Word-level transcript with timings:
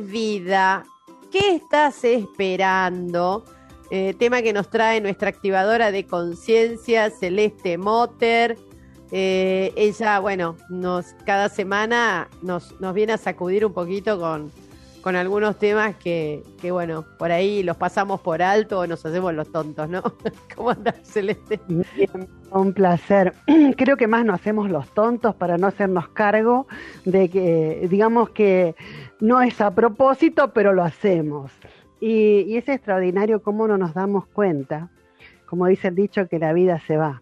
Vida. 0.00 0.84
¿Qué 1.30 1.54
estás 1.56 2.04
esperando? 2.04 3.44
Eh, 3.90 4.14
tema 4.18 4.42
que 4.42 4.52
nos 4.52 4.70
trae 4.70 5.00
nuestra 5.00 5.28
activadora 5.28 5.90
de 5.92 6.06
conciencia, 6.06 7.10
Celeste 7.10 7.78
Motter. 7.78 8.56
Eh, 9.12 9.72
ella, 9.76 10.20
bueno, 10.20 10.56
nos 10.68 11.06
cada 11.26 11.48
semana 11.48 12.28
nos, 12.42 12.80
nos 12.80 12.94
viene 12.94 13.12
a 13.12 13.18
sacudir 13.18 13.66
un 13.66 13.72
poquito 13.72 14.18
con, 14.18 14.52
con 15.00 15.16
algunos 15.16 15.58
temas 15.58 15.96
que, 15.96 16.42
que, 16.60 16.70
bueno, 16.70 17.04
por 17.18 17.32
ahí 17.32 17.62
los 17.62 17.76
pasamos 17.76 18.20
por 18.20 18.42
alto 18.42 18.80
o 18.80 18.86
nos 18.86 19.04
hacemos 19.04 19.34
los 19.34 19.50
tontos, 19.50 19.88
¿no? 19.88 20.02
¿Cómo 20.54 20.70
andas, 20.70 20.96
Celeste? 21.02 21.60
Bien, 21.68 22.28
un 22.50 22.72
placer. 22.72 23.32
Creo 23.76 23.96
que 23.96 24.06
más 24.06 24.24
nos 24.24 24.40
hacemos 24.40 24.70
los 24.70 24.88
tontos 24.94 25.34
para 25.34 25.58
no 25.58 25.66
hacernos 25.66 26.08
cargo 26.08 26.66
de 27.04 27.28
que, 27.28 27.86
digamos 27.90 28.30
que 28.30 28.74
no 29.20 29.40
es 29.40 29.60
a 29.60 29.74
propósito, 29.74 30.52
pero 30.52 30.72
lo 30.72 30.82
hacemos. 30.82 31.50
Y, 32.00 32.42
y 32.42 32.56
es 32.56 32.68
extraordinario 32.68 33.42
cómo 33.42 33.68
no 33.68 33.78
nos 33.78 33.94
damos 33.94 34.26
cuenta, 34.26 34.90
como 35.46 35.66
dice 35.66 35.88
el 35.88 35.94
dicho, 35.94 36.28
que 36.28 36.38
la 36.38 36.52
vida 36.52 36.80
se 36.86 36.96
va. 36.96 37.20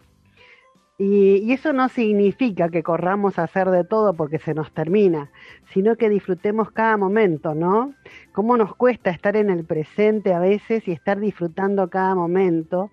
Y, 0.99 1.53
eso 1.53 1.71
no 1.71 1.87
significa 1.87 2.67
que 2.67 2.83
corramos 2.83 3.39
a 3.39 3.43
hacer 3.43 3.69
de 3.69 3.85
todo 3.85 4.13
porque 4.13 4.37
se 4.37 4.53
nos 4.53 4.73
termina, 4.73 5.31
sino 5.73 5.95
que 5.95 6.09
disfrutemos 6.09 6.71
cada 6.71 6.97
momento, 6.97 7.55
¿no? 7.55 7.93
Cómo 8.33 8.57
nos 8.57 8.75
cuesta 8.75 9.09
estar 9.09 9.37
en 9.37 9.49
el 9.49 9.63
presente 9.63 10.33
a 10.33 10.39
veces 10.39 10.85
y 10.89 10.91
estar 10.91 11.21
disfrutando 11.21 11.89
cada 11.89 12.15
momento. 12.15 12.91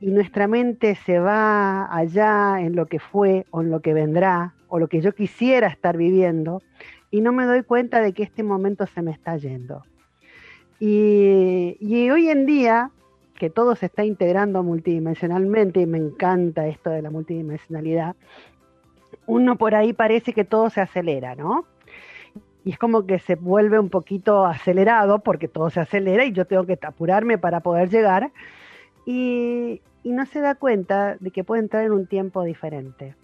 Y 0.00 0.12
nuestra 0.12 0.46
mente 0.46 0.94
se 0.94 1.18
va 1.18 1.92
allá 1.92 2.60
en 2.60 2.76
lo 2.76 2.86
que 2.86 3.00
fue 3.00 3.46
o 3.50 3.62
en 3.62 3.70
lo 3.70 3.80
que 3.80 3.94
vendrá 3.94 4.54
o 4.68 4.78
lo 4.78 4.86
que 4.86 5.00
yo 5.00 5.12
quisiera 5.12 5.66
estar 5.66 5.96
viviendo 5.96 6.62
y 7.10 7.20
no 7.20 7.32
me 7.32 7.46
doy 7.46 7.64
cuenta 7.64 8.00
de 8.00 8.12
que 8.12 8.22
este 8.22 8.44
momento 8.44 8.86
se 8.86 9.02
me 9.02 9.10
está 9.10 9.36
yendo. 9.36 9.82
Y, 10.78 11.76
y 11.80 12.10
hoy 12.10 12.28
en 12.28 12.46
día 12.46 12.92
que 13.38 13.50
todo 13.50 13.74
se 13.76 13.86
está 13.86 14.04
integrando 14.04 14.62
multidimensionalmente 14.62 15.80
y 15.80 15.86
me 15.86 15.98
encanta 15.98 16.66
esto 16.66 16.90
de 16.90 17.02
la 17.02 17.10
multidimensionalidad, 17.10 18.16
uno 19.26 19.56
por 19.56 19.74
ahí 19.74 19.92
parece 19.92 20.32
que 20.32 20.44
todo 20.44 20.70
se 20.70 20.80
acelera, 20.80 21.34
¿no? 21.34 21.66
Y 22.64 22.70
es 22.70 22.78
como 22.78 23.06
que 23.06 23.18
se 23.18 23.34
vuelve 23.34 23.78
un 23.78 23.90
poquito 23.90 24.46
acelerado 24.46 25.18
porque 25.18 25.48
todo 25.48 25.70
se 25.70 25.80
acelera 25.80 26.24
y 26.24 26.32
yo 26.32 26.46
tengo 26.46 26.64
que 26.64 26.78
apurarme 26.82 27.36
para 27.36 27.60
poder 27.60 27.90
llegar 27.90 28.32
y, 29.04 29.82
y 30.02 30.12
no 30.12 30.24
se 30.26 30.40
da 30.40 30.54
cuenta 30.54 31.16
de 31.20 31.30
que 31.30 31.44
puede 31.44 31.62
entrar 31.62 31.84
en 31.84 31.92
un 31.92 32.06
tiempo 32.06 32.42
diferente. 32.42 33.16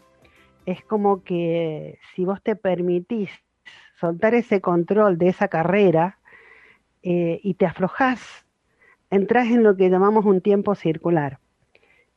Es 0.67 0.83
como 0.85 1.23
que 1.23 1.99
si 2.15 2.25
vos 2.25 2.43
te 2.43 2.55
permitís 2.55 3.31
soltar 4.01 4.35
ese 4.35 4.61
control 4.61 5.19
de 5.19 5.29
esa 5.29 5.49
carrera 5.49 6.19
eh, 7.03 7.41
y 7.43 7.55
te 7.55 7.67
aflojás 7.67 8.47
entras 9.11 9.49
en 9.49 9.63
lo 9.63 9.77
que 9.77 9.91
llamamos 9.91 10.25
un 10.25 10.41
tiempo 10.41 10.75
circular. 10.75 11.39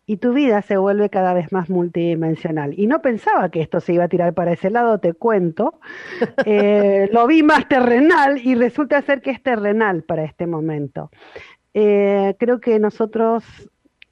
Y 0.05 0.17
tu 0.17 0.33
vida 0.33 0.61
se 0.61 0.75
vuelve 0.75 1.09
cada 1.09 1.33
vez 1.33 1.51
más 1.53 1.69
multidimensional. 1.69 2.77
Y 2.77 2.87
no 2.87 3.01
pensaba 3.01 3.49
que 3.49 3.61
esto 3.61 3.79
se 3.79 3.93
iba 3.93 4.03
a 4.03 4.09
tirar 4.09 4.33
para 4.33 4.51
ese 4.51 4.69
lado, 4.69 4.99
te 4.99 5.13
cuento. 5.13 5.79
Eh, 6.45 7.09
lo 7.11 7.25
vi 7.27 7.41
más 7.41 7.67
terrenal 7.67 8.37
y 8.43 8.55
resulta 8.55 9.01
ser 9.01 9.21
que 9.21 9.31
es 9.31 9.41
terrenal 9.41 10.03
para 10.03 10.23
este 10.23 10.45
momento. 10.45 11.09
Eh, 11.73 12.35
creo 12.37 12.59
que 12.59 12.79
nosotros, 12.79 13.43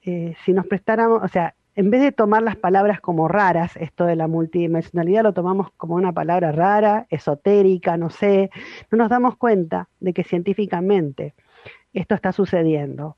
eh, 0.04 0.34
si 0.44 0.52
nos 0.52 0.66
prestáramos, 0.66 1.22
o 1.22 1.28
sea, 1.28 1.54
en 1.74 1.90
vez 1.90 2.02
de 2.02 2.12
tomar 2.12 2.42
las 2.42 2.56
palabras 2.56 3.00
como 3.00 3.28
raras, 3.28 3.76
esto 3.76 4.04
de 4.04 4.16
la 4.16 4.28
multidimensionalidad 4.28 5.22
lo 5.22 5.32
tomamos 5.32 5.70
como 5.76 5.94
una 5.94 6.12
palabra 6.12 6.52
rara, 6.52 7.06
esotérica, 7.10 7.96
no 7.96 8.10
sé, 8.10 8.50
no 8.90 8.98
nos 8.98 9.08
damos 9.08 9.36
cuenta 9.36 9.88
de 10.00 10.12
que 10.12 10.24
científicamente 10.24 11.34
esto 11.92 12.14
está 12.14 12.32
sucediendo. 12.32 13.16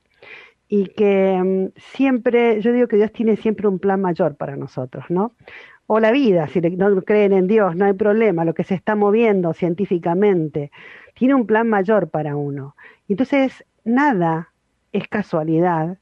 Y 0.67 0.87
que 0.87 1.39
mm, 1.43 1.79
siempre, 1.93 2.61
yo 2.61 2.71
digo 2.73 2.87
que 2.87 2.97
Dios 2.97 3.11
tiene 3.11 3.35
siempre 3.37 3.67
un 3.67 3.79
plan 3.79 4.01
mayor 4.01 4.35
para 4.35 4.55
nosotros, 4.55 5.05
¿no? 5.09 5.33
O 5.87 5.99
la 5.99 6.11
vida, 6.11 6.47
si 6.47 6.61
no 6.61 7.01
creen 7.03 7.33
en 7.33 7.47
Dios, 7.47 7.75
no 7.75 7.85
hay 7.85 7.93
problema, 7.93 8.43
lo 8.43 8.55
que 8.55 8.63
se 8.63 8.73
está 8.73 8.95
moviendo 8.95 9.53
científicamente, 9.53 10.71
tiene 11.13 11.35
un 11.35 11.45
plan 11.45 11.69
mayor 11.69 12.09
para 12.09 12.35
uno. 12.35 12.75
Entonces, 13.07 13.63
nada 13.83 14.51
es 14.91 15.07
casualidad 15.07 15.99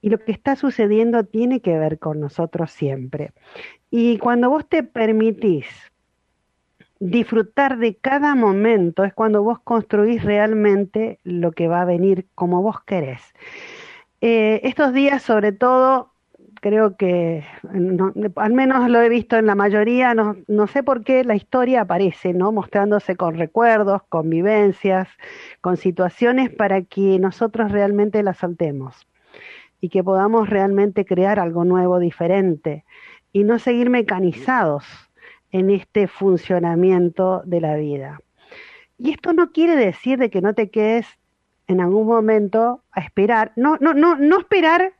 y 0.00 0.10
lo 0.10 0.18
que 0.18 0.32
está 0.32 0.56
sucediendo 0.56 1.24
tiene 1.24 1.60
que 1.60 1.78
ver 1.78 1.98
con 1.98 2.20
nosotros 2.20 2.70
siempre. 2.70 3.32
Y 3.90 4.18
cuando 4.18 4.48
vos 4.48 4.66
te 4.68 4.82
permitís 4.82 5.66
disfrutar 7.00 7.78
de 7.78 7.96
cada 7.96 8.34
momento 8.34 9.04
es 9.04 9.14
cuando 9.14 9.42
vos 9.42 9.58
construís 9.60 10.24
realmente 10.24 11.18
lo 11.22 11.52
que 11.52 11.68
va 11.68 11.82
a 11.82 11.84
venir 11.84 12.26
como 12.34 12.62
vos 12.62 12.80
querés. 12.84 13.22
Eh, 14.20 14.60
estos 14.64 14.92
días, 14.92 15.22
sobre 15.22 15.52
todo, 15.52 16.12
creo 16.60 16.96
que, 16.96 17.44
al 18.36 18.52
menos 18.52 18.90
lo 18.90 19.00
he 19.00 19.08
visto 19.08 19.36
en 19.36 19.46
la 19.46 19.54
mayoría, 19.54 20.14
no, 20.14 20.36
no, 20.48 20.66
sé 20.66 20.82
por 20.82 21.04
qué 21.04 21.22
la 21.22 21.36
historia 21.36 21.82
aparece, 21.82 22.32
¿no? 22.32 22.50
Mostrándose 22.50 23.16
con 23.16 23.36
recuerdos, 23.36 24.02
con 24.08 24.28
vivencias, 24.28 25.08
con 25.60 25.76
situaciones 25.76 26.50
para 26.50 26.82
que 26.82 27.18
nosotros 27.20 27.70
realmente 27.70 28.22
las 28.24 28.38
saltemos 28.38 29.06
y 29.80 29.88
que 29.88 30.02
podamos 30.02 30.50
realmente 30.50 31.04
crear 31.04 31.38
algo 31.38 31.64
nuevo, 31.64 32.00
diferente 32.00 32.84
y 33.32 33.44
no 33.44 33.60
seguir 33.60 33.90
mecanizados 33.90 35.07
en 35.52 35.70
este 35.70 36.06
funcionamiento 36.06 37.42
de 37.44 37.60
la 37.60 37.76
vida. 37.76 38.20
Y 38.98 39.10
esto 39.10 39.32
no 39.32 39.52
quiere 39.52 39.76
decir 39.76 40.18
de 40.18 40.30
que 40.30 40.40
no 40.40 40.54
te 40.54 40.70
quedes 40.70 41.06
en 41.66 41.80
algún 41.80 42.06
momento 42.06 42.82
a 42.90 43.00
esperar, 43.00 43.52
no, 43.56 43.76
no, 43.80 43.94
no, 43.94 44.16
no 44.16 44.40
esperar 44.40 44.94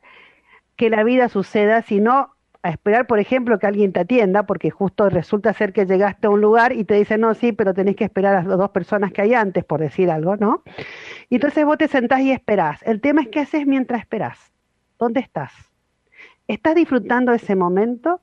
que 0.75 0.89
la 0.89 1.03
vida 1.03 1.27
suceda, 1.27 1.81
sino 1.81 2.35
a 2.61 2.69
esperar, 2.69 3.07
por 3.07 3.19
ejemplo, 3.19 3.57
que 3.57 3.67
alguien 3.67 3.93
te 3.93 4.01
atienda, 4.01 4.43
porque 4.43 4.69
justo 4.69 5.09
resulta 5.09 5.53
ser 5.53 5.71
que 5.73 5.85
llegaste 5.85 6.27
a 6.27 6.29
un 6.29 6.41
lugar 6.41 6.73
y 6.73 6.83
te 6.83 6.95
dicen, 6.95 7.21
no, 7.21 7.33
sí, 7.33 7.51
pero 7.53 7.73
tenés 7.73 7.95
que 7.95 8.03
esperar 8.03 8.35
a 8.35 8.43
las 8.43 8.57
dos 8.57 8.69
personas 8.71 9.11
que 9.11 9.21
hay 9.21 9.33
antes, 9.33 9.63
por 9.63 9.79
decir 9.79 10.09
algo, 10.11 10.35
¿no? 10.35 10.63
Y 11.29 11.35
entonces 11.35 11.65
vos 11.65 11.77
te 11.77 11.87
sentás 11.87 12.21
y 12.21 12.31
esperás. 12.31 12.81
El 12.83 13.01
tema 13.01 13.21
es 13.21 13.29
qué 13.29 13.41
haces 13.41 13.65
mientras 13.65 14.01
esperás. 14.01 14.51
¿Dónde 14.97 15.21
estás? 15.21 15.53
¿Estás 16.47 16.75
disfrutando 16.75 17.31
ese 17.31 17.55
momento? 17.55 18.21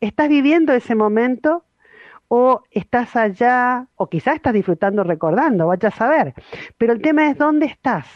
¿Estás 0.00 0.28
viviendo 0.28 0.72
ese 0.74 0.94
momento? 0.94 1.64
O 2.28 2.62
estás 2.70 3.16
allá, 3.16 3.86
o 3.96 4.08
quizás 4.08 4.36
estás 4.36 4.52
disfrutando 4.52 5.02
recordando, 5.02 5.66
vaya 5.66 5.88
a 5.88 5.92
saber. 5.92 6.34
Pero 6.76 6.92
el 6.92 7.00
tema 7.00 7.30
es 7.30 7.38
dónde 7.38 7.66
estás. 7.66 8.06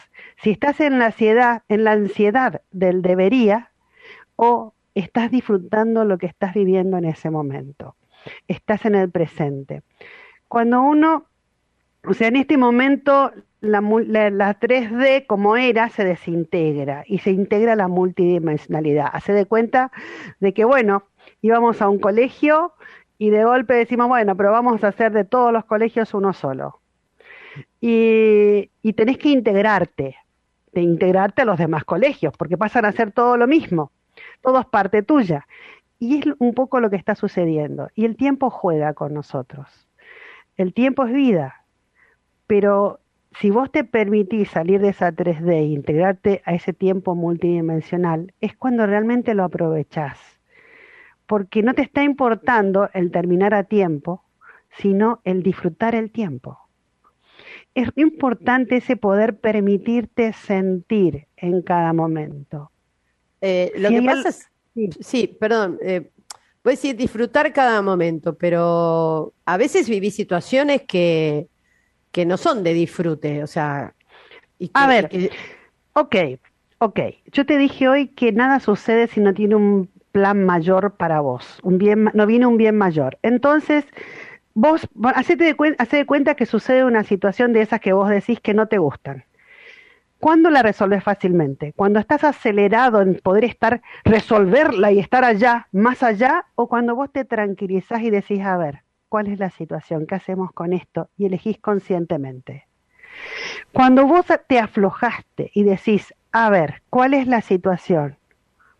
Si 0.43 0.51
estás 0.51 0.81
en 0.81 0.99
la 0.99 1.07
ansiedad, 1.07 1.63
en 1.69 1.85
la 1.85 1.93
ansiedad 1.93 2.63
del 2.71 3.01
debería, 3.01 3.71
o 4.37 4.75
estás 4.95 5.31
disfrutando 5.31 6.05
lo 6.05 6.19
que 6.19 6.27
estás 6.27 6.55
viviendo 6.55 6.99
en 6.99 7.07
ese 7.07 7.31
momento. 7.31 7.97
Estás 8.49 8.85
en 8.85 8.95
el 8.95 9.11
presente. 9.11 9.83
Cuando 10.49 10.83
uno, 10.83 11.27
o 12.07 12.13
sea, 12.13 12.29
en 12.29 12.37
este 12.37 12.59
momento 12.59 13.33
la, 13.61 13.81
la, 13.81 14.59
3D 14.59 15.27
como 15.27 15.57
era 15.57 15.89
se 15.89 16.05
desintegra 16.05 17.05
y 17.07 17.19
se 17.19 17.31
integra 17.31 17.77
la 17.77 17.89
multidimensionalidad. 17.89 19.09
Hace 19.13 19.33
de 19.33 19.47
cuenta 19.47 19.93
de 20.41 20.53
que, 20.53 20.65
bueno, 20.65 21.05
íbamos 21.41 21.81
a 21.81 21.89
un 21.89 21.99
colegio 21.99 22.75
y 23.23 23.31
de 23.31 23.45
golpe 23.45 23.75
decimos, 23.75 24.09
bueno, 24.09 24.37
pero 24.37 24.51
vamos 24.51 24.83
a 24.83 24.89
hacer 24.89 25.13
de 25.13 25.25
todos 25.25 25.53
los 25.53 25.65
colegios 25.65 26.13
uno 26.13 26.33
solo. 26.33 26.81
Y, 27.81 28.69
tenés 28.97 29.17
que 29.17 29.29
integrarte, 29.29 30.17
de 30.73 30.81
integrarte 30.81 31.43
a 31.43 31.45
los 31.45 31.57
demás 31.57 31.85
colegios, 31.85 32.37
porque 32.37 32.59
pasan 32.59 32.85
a 32.85 32.91
ser 32.91 33.13
todo 33.13 33.37
lo 33.37 33.47
mismo, 33.47 33.93
todo 34.41 34.59
es 34.59 34.67
parte 34.67 35.05
tuya. 35.05 35.47
Y 36.01 36.19
es 36.19 36.35
un 36.41 36.53
poco 36.53 36.81
lo 36.81 36.91
que 36.91 36.97
está 36.97 37.15
sucediendo. 37.15 37.91
Y 37.95 38.07
el 38.07 38.17
tiempo 38.17 38.51
juega 38.51 38.93
con 38.93 39.15
nosotros. 39.15 39.69
El 40.57 40.75
tiempo 40.75 41.07
es 41.07 41.13
vida, 41.13 41.65
pero 42.49 42.99
si 43.39 43.51
vos 43.51 43.71
te 43.71 43.85
permitís 43.85 44.51
salir 44.51 44.81
de 44.81 44.89
esa 44.89 45.13
3D 45.13 45.49
e 45.49 45.67
integrarte 45.67 46.43
a 46.45 46.55
ese 46.55 46.73
tiempo 46.73 47.15
multidimensional, 47.15 48.35
es 48.41 48.57
cuando 48.57 48.85
realmente 48.85 49.33
lo 49.35 49.45
aprovechás 49.45 50.19
porque 51.33 51.63
no 51.63 51.73
te 51.73 51.81
está 51.81 52.03
importando 52.03 52.91
el 52.93 53.11
terminar 53.11 53.55
a 53.55 53.65
tiempo, 53.65 54.23
sino 54.77 55.23
el 55.25 55.43
disfrutar 55.43 55.95
el 55.95 56.11
tiempo. 56.11 56.59
es 57.75 57.89
importante 57.97 58.77
ese 58.77 58.99
poder 58.99 59.39
permitirte 59.39 60.35
sentir 60.35 61.29
en 61.39 61.63
cada 61.63 61.95
momento. 61.95 62.71
Eh, 63.41 63.73
lo 63.79 63.89
que 63.89 64.03
pasa 64.03 64.29
es, 64.29 64.51
sí, 65.01 65.27
perdón, 65.27 65.79
eh, 65.81 66.11
a 66.63 66.69
decir 66.69 66.97
disfrutar 66.97 67.51
cada 67.55 67.81
momento, 67.81 68.37
pero 68.37 69.33
a 69.47 69.57
veces 69.57 69.89
viví 69.89 70.11
situaciones 70.11 70.83
que, 70.83 71.47
que 72.11 72.27
no 72.27 72.37
son 72.37 72.63
de 72.63 72.75
disfrute, 72.75 73.43
o 73.43 73.47
sea... 73.47 73.95
a 74.75 74.87
ver, 74.87 75.31
ok, 75.95 76.17
ok, 76.77 77.01
yo 77.33 77.47
te 77.47 77.57
dije 77.57 77.89
hoy 77.89 78.09
que 78.09 78.33
nada 78.33 78.61
sucede 78.61 79.07
si 79.07 79.21
no 79.21 79.33
tiene 79.33 79.55
un 79.55 79.89
plan 80.13 80.45
mayor 80.45 80.95
para 80.97 81.21
vos, 81.21 81.59
un 81.63 81.79
bien, 81.79 82.11
no 82.15 82.27
viene 82.27 82.47
un 82.47 82.57
bien 82.57 82.77
mayor. 82.77 83.19
Entonces, 83.23 83.85
vos, 84.55 84.89
hacete 85.15 85.45
de, 85.45 85.77
de 85.91 86.07
cuenta 86.07 86.35
que 86.35 86.47
sucede 86.47 86.85
una 86.85 87.05
situación 87.05 87.53
de 87.53 87.63
esas 87.63 87.81
que 87.81 87.93
vos 87.93 88.09
decís 88.09 88.41
que 88.41 88.55
no 88.55 88.69
te 88.69 88.79
gustan. 88.79 89.25
¿Cuándo 90.23 90.51
la 90.51 90.63
resolves 90.63 91.03
fácilmente? 91.03 91.73
¿Cuando 91.75 91.99
estás 91.99 92.23
acelerado 92.23 93.03
en 93.03 93.17
poder 93.17 93.45
estar, 93.45 93.83
resolverla 94.05 94.93
y 94.93 95.01
estar 95.01 95.25
allá, 95.25 95.67
más 95.73 96.05
allá? 96.05 96.45
¿O 96.55 96.69
cuando 96.69 96.95
vos 96.95 97.11
te 97.11 97.25
tranquilizás 97.25 98.03
y 98.03 98.11
decís, 98.11 98.41
a 98.41 98.57
ver, 98.57 98.83
¿cuál 99.09 99.27
es 99.27 99.41
la 99.41 99.51
situación? 99.51 100.07
¿Qué 100.07 100.15
hacemos 100.15 100.53
con 100.53 100.75
esto? 100.75 101.09
Y 101.17 101.27
elegís 101.27 101.59
conscientemente. 101.59 102.69
Cuando 103.73 104.07
vos 104.07 104.27
te 104.47 104.61
aflojaste 104.61 105.51
y 105.55 105.65
decís, 105.65 106.15
a 106.31 106.51
ver, 106.51 106.83
¿cuál 106.89 107.15
es 107.15 107.27
la 107.27 107.41
situación? 107.41 108.17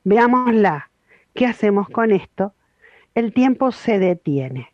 Veámosla. 0.05 0.92
¿Qué 1.35 1.47
hacemos 1.47 1.89
con 1.89 2.13
esto? 2.13 2.55
El 3.15 3.33
tiempo 3.33 3.73
se 3.73 3.99
detiene. 3.99 4.73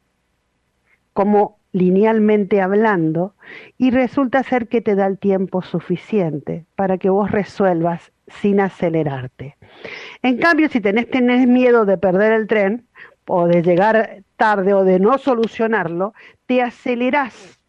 Como 1.12 1.58
linealmente 1.72 2.60
hablando, 2.60 3.34
y 3.76 3.90
resulta 3.90 4.42
ser 4.42 4.68
que 4.68 4.80
te 4.80 4.94
da 4.94 5.06
el 5.06 5.18
tiempo 5.18 5.62
suficiente 5.62 6.64
para 6.76 6.98
que 6.98 7.10
vos 7.10 7.30
resuelvas 7.30 8.12
sin 8.26 8.60
acelerarte. 8.60 9.56
En 10.22 10.38
cambio, 10.38 10.68
si 10.68 10.80
tenés, 10.80 11.10
tenés 11.10 11.46
miedo 11.46 11.84
de 11.84 11.98
perder 11.98 12.32
el 12.32 12.46
tren, 12.46 12.86
o 13.26 13.46
de 13.46 13.62
llegar 13.62 14.22
tarde, 14.36 14.72
o 14.72 14.84
de 14.84 14.98
no 14.98 15.18
solucionarlo, 15.18 16.14
te 16.46 16.62
acelerás 16.62 17.60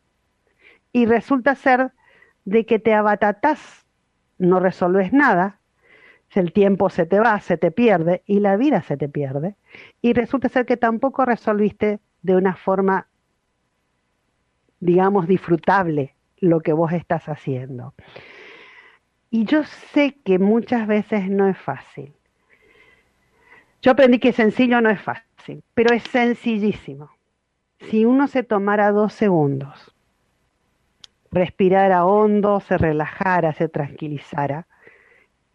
y 0.93 1.05
resulta 1.05 1.55
ser 1.55 1.91
de 2.45 2.65
que 2.65 2.79
te 2.79 2.93
abatatás, 2.93 3.85
no 4.37 4.59
resolves 4.59 5.11
nada, 5.11 5.58
el 6.35 6.53
tiempo 6.53 6.89
se 6.89 7.05
te 7.05 7.19
va, 7.19 7.39
se 7.39 7.57
te 7.57 7.71
pierde 7.71 8.23
y 8.25 8.39
la 8.39 8.55
vida 8.57 8.81
se 8.81 8.97
te 8.97 9.09
pierde, 9.09 9.55
y 10.01 10.13
resulta 10.13 10.49
ser 10.49 10.65
que 10.65 10.77
tampoco 10.77 11.25
resolviste 11.25 11.99
de 12.21 12.35
una 12.35 12.55
forma 12.55 13.07
digamos, 14.79 15.27
disfrutable 15.27 16.15
lo 16.39 16.61
que 16.61 16.73
vos 16.73 16.91
estás 16.93 17.27
haciendo. 17.27 17.93
Y 19.29 19.45
yo 19.45 19.63
sé 19.63 20.17
que 20.23 20.39
muchas 20.39 20.87
veces 20.87 21.29
no 21.29 21.47
es 21.47 21.57
fácil. 21.57 22.13
Yo 23.81 23.91
aprendí 23.91 24.19
que 24.19 24.33
sencillo 24.33 24.81
no 24.81 24.89
es 24.89 25.01
fácil, 25.01 25.63
pero 25.73 25.93
es 25.93 26.03
sencillísimo. 26.03 27.11
Si 27.79 28.05
uno 28.05 28.27
se 28.27 28.43
tomara 28.43 28.91
dos 28.91 29.13
segundos, 29.13 29.95
respirara 31.31 32.05
hondo, 32.05 32.59
se 32.59 32.77
relajara, 32.77 33.53
se 33.53 33.69
tranquilizara 33.69 34.67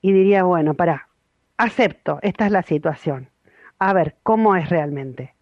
y 0.04 0.12
diría, 0.12 0.42
bueno, 0.42 0.74
para, 0.74 1.08
acepto, 1.56 2.18
esta 2.20 2.44
es 2.44 2.52
la 2.52 2.62
situación. 2.62 3.30
A 3.78 3.94
ver, 3.94 4.16
¿cómo 4.22 4.54
es 4.54 4.68
realmente? 4.68 5.32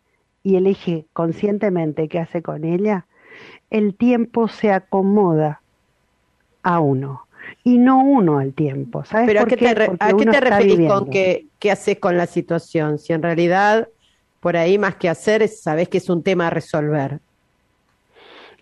Y 0.44 0.54
elige 0.54 1.06
conscientemente 1.12 2.06
qué 2.06 2.20
hace 2.20 2.42
con 2.42 2.62
ella, 2.62 3.06
el 3.70 3.96
tiempo 3.96 4.46
se 4.46 4.70
acomoda 4.70 5.62
a 6.62 6.78
uno 6.78 7.26
y 7.64 7.78
no 7.78 8.04
uno 8.04 8.38
al 8.38 8.52
tiempo. 8.52 9.04
¿Sabes 9.04 9.26
Pero 9.26 9.40
¿a 9.40 9.46
qué 9.46 9.56
te, 9.56 9.66
¿a 9.66 10.12
qué 10.16 10.26
te 10.26 10.40
referís 10.40 10.88
con 10.88 11.10
qué, 11.10 11.46
qué 11.58 11.72
haces 11.72 11.98
con 11.98 12.16
la 12.16 12.26
situación? 12.26 13.00
Si 13.00 13.12
en 13.12 13.22
realidad 13.24 13.88
por 14.38 14.56
ahí 14.56 14.78
más 14.78 14.94
que 14.94 15.08
hacer, 15.08 15.48
sabes 15.48 15.88
que 15.88 15.98
es 15.98 16.08
un 16.08 16.22
tema 16.22 16.46
a 16.46 16.50
resolver. 16.50 17.18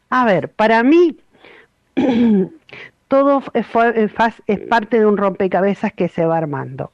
A 0.08 0.24
ver, 0.24 0.48
para 0.48 0.82
mí 0.82 1.18
todo 3.10 3.42
es, 3.54 3.66
es, 4.46 4.60
parte 4.68 5.00
de 5.00 5.04
un 5.04 5.16
rompecabezas 5.16 5.92
que 5.92 6.08
se 6.08 6.24
va 6.24 6.38
armando. 6.38 6.92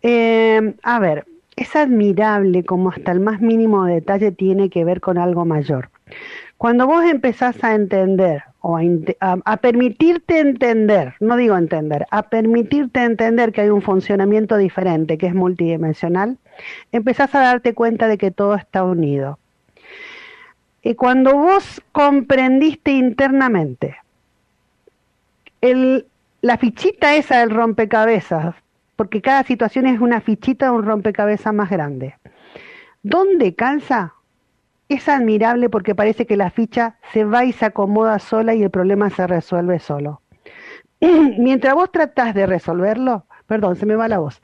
Eh, 0.00 0.74
a 0.84 1.00
ver, 1.00 1.26
es 1.56 1.74
admirable 1.74 2.64
como 2.64 2.90
hasta 2.90 3.10
el 3.10 3.18
más 3.18 3.40
mínimo 3.40 3.84
detalle 3.84 4.30
tiene 4.30 4.70
que 4.70 4.84
ver 4.84 5.00
con 5.00 5.18
algo 5.18 5.44
mayor. 5.44 5.90
Cuando 6.58 6.86
vos 6.86 7.04
empezás 7.04 7.62
a 7.64 7.74
entender 7.74 8.44
o 8.60 8.78
a, 8.78 9.56
permitirte 9.56 10.38
entender, 10.38 11.14
no 11.18 11.36
digo 11.36 11.56
entender, 11.56 12.06
a 12.12 12.22
permitirte 12.22 13.02
entender 13.02 13.50
que 13.50 13.62
hay 13.62 13.70
un 13.70 13.82
funcionamiento 13.82 14.56
diferente, 14.56 15.18
que 15.18 15.26
es 15.26 15.34
multidimensional, 15.34 16.38
empezás 16.92 17.34
a 17.34 17.40
darte 17.40 17.74
cuenta 17.74 18.06
de 18.06 18.16
que 18.16 18.30
todo 18.30 18.54
está 18.54 18.84
unido. 18.84 19.40
Y 20.84 20.94
cuando 20.94 21.34
vos 21.36 21.82
comprendiste 21.90 22.92
internamente 22.92 23.96
la 25.62 26.58
fichita 26.58 27.14
esa 27.14 27.38
del 27.38 27.50
rompecabezas, 27.50 28.54
porque 28.96 29.22
cada 29.22 29.44
situación 29.44 29.86
es 29.86 30.00
una 30.00 30.20
fichita 30.20 30.66
de 30.66 30.72
un 30.72 30.84
rompecabezas 30.84 31.54
más 31.54 31.70
grande, 31.70 32.16
¿dónde 33.02 33.54
calza? 33.54 34.14
es 34.94 35.08
admirable 35.08 35.68
porque 35.68 35.94
parece 35.94 36.26
que 36.26 36.36
la 36.36 36.50
ficha 36.50 36.96
se 37.12 37.24
va 37.24 37.44
y 37.44 37.52
se 37.52 37.66
acomoda 37.66 38.18
sola 38.18 38.54
y 38.54 38.62
el 38.62 38.70
problema 38.70 39.10
se 39.10 39.26
resuelve 39.26 39.78
solo. 39.78 40.20
Mientras 41.00 41.74
vos 41.74 41.90
tratás 41.90 42.34
de 42.34 42.46
resolverlo, 42.46 43.26
perdón, 43.46 43.76
se 43.76 43.86
me 43.86 43.96
va 43.96 44.08
la 44.08 44.18
voz. 44.18 44.40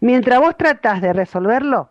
Mientras 0.00 0.40
vos 0.40 0.56
tratás 0.56 1.02
de 1.02 1.12
resolverlo, 1.12 1.90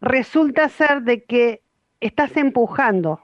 resulta 0.00 0.68
ser 0.68 1.02
de 1.02 1.24
que 1.24 1.62
estás 2.00 2.36
empujando 2.36 3.20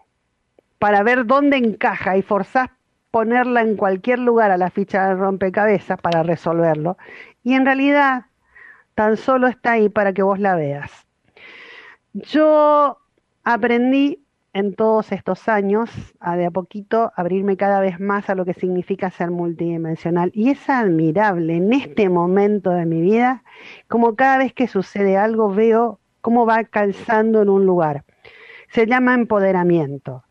para 0.79 1.03
ver 1.03 1.27
dónde 1.27 1.57
encaja 1.57 2.17
y 2.17 2.23
forzás 2.23 2.71
ponerla 3.11 3.63
en 3.63 3.77
cualquier 3.77 4.19
lugar 4.19 4.51
a 4.51 4.57
la 4.57 4.71
ficha 4.71 5.09
de 5.09 5.15
rompecabezas 5.15 6.01
para 6.01 6.23
resolverlo. 6.23 6.97
Y 7.45 7.55
en 7.55 7.65
realidad 7.65 8.25
tan 8.95 9.17
solo 9.17 9.47
está 9.47 9.73
ahí 9.73 9.89
para 9.89 10.13
que 10.13 10.23
vos 10.23 10.39
la 10.39 10.57
veas. 10.57 10.91
Yo 12.13 12.99
aprendí 13.45 14.25
en 14.53 14.75
todos 14.75 15.13
estos 15.13 15.49
años 15.49 15.91
a 16.21 16.37
de 16.37 16.47
a 16.47 16.51
poquito 16.51 17.13
abrirme 17.17 17.57
cada 17.57 17.81
vez 17.81 18.01
más 18.01 18.31
a 18.31 18.35
lo 18.35 18.45
que 18.45 18.55
significa 18.55 19.11
ser 19.11 19.31
multidimensional. 19.31 20.31
Y 20.35 20.51
es 20.51 20.71
admirable 20.71 21.57
en 21.57 21.73
este 21.73 22.09
momento 22.09 22.71
de 22.71 22.87
mi 22.87 23.01
vida, 23.01 23.43
como 23.89 24.15
cada 24.15 24.39
vez 24.39 24.53
que 24.53 24.69
sucede 24.69 25.17
algo 25.17 25.53
veo 25.53 26.01
cómo 26.21 26.47
va 26.47 26.65
calzando 26.65 27.43
en 27.43 27.49
un 27.49 27.67
lugar. 27.67 28.05
Se 28.71 28.87
llama 28.87 29.15
empoderamiento. 29.15 30.24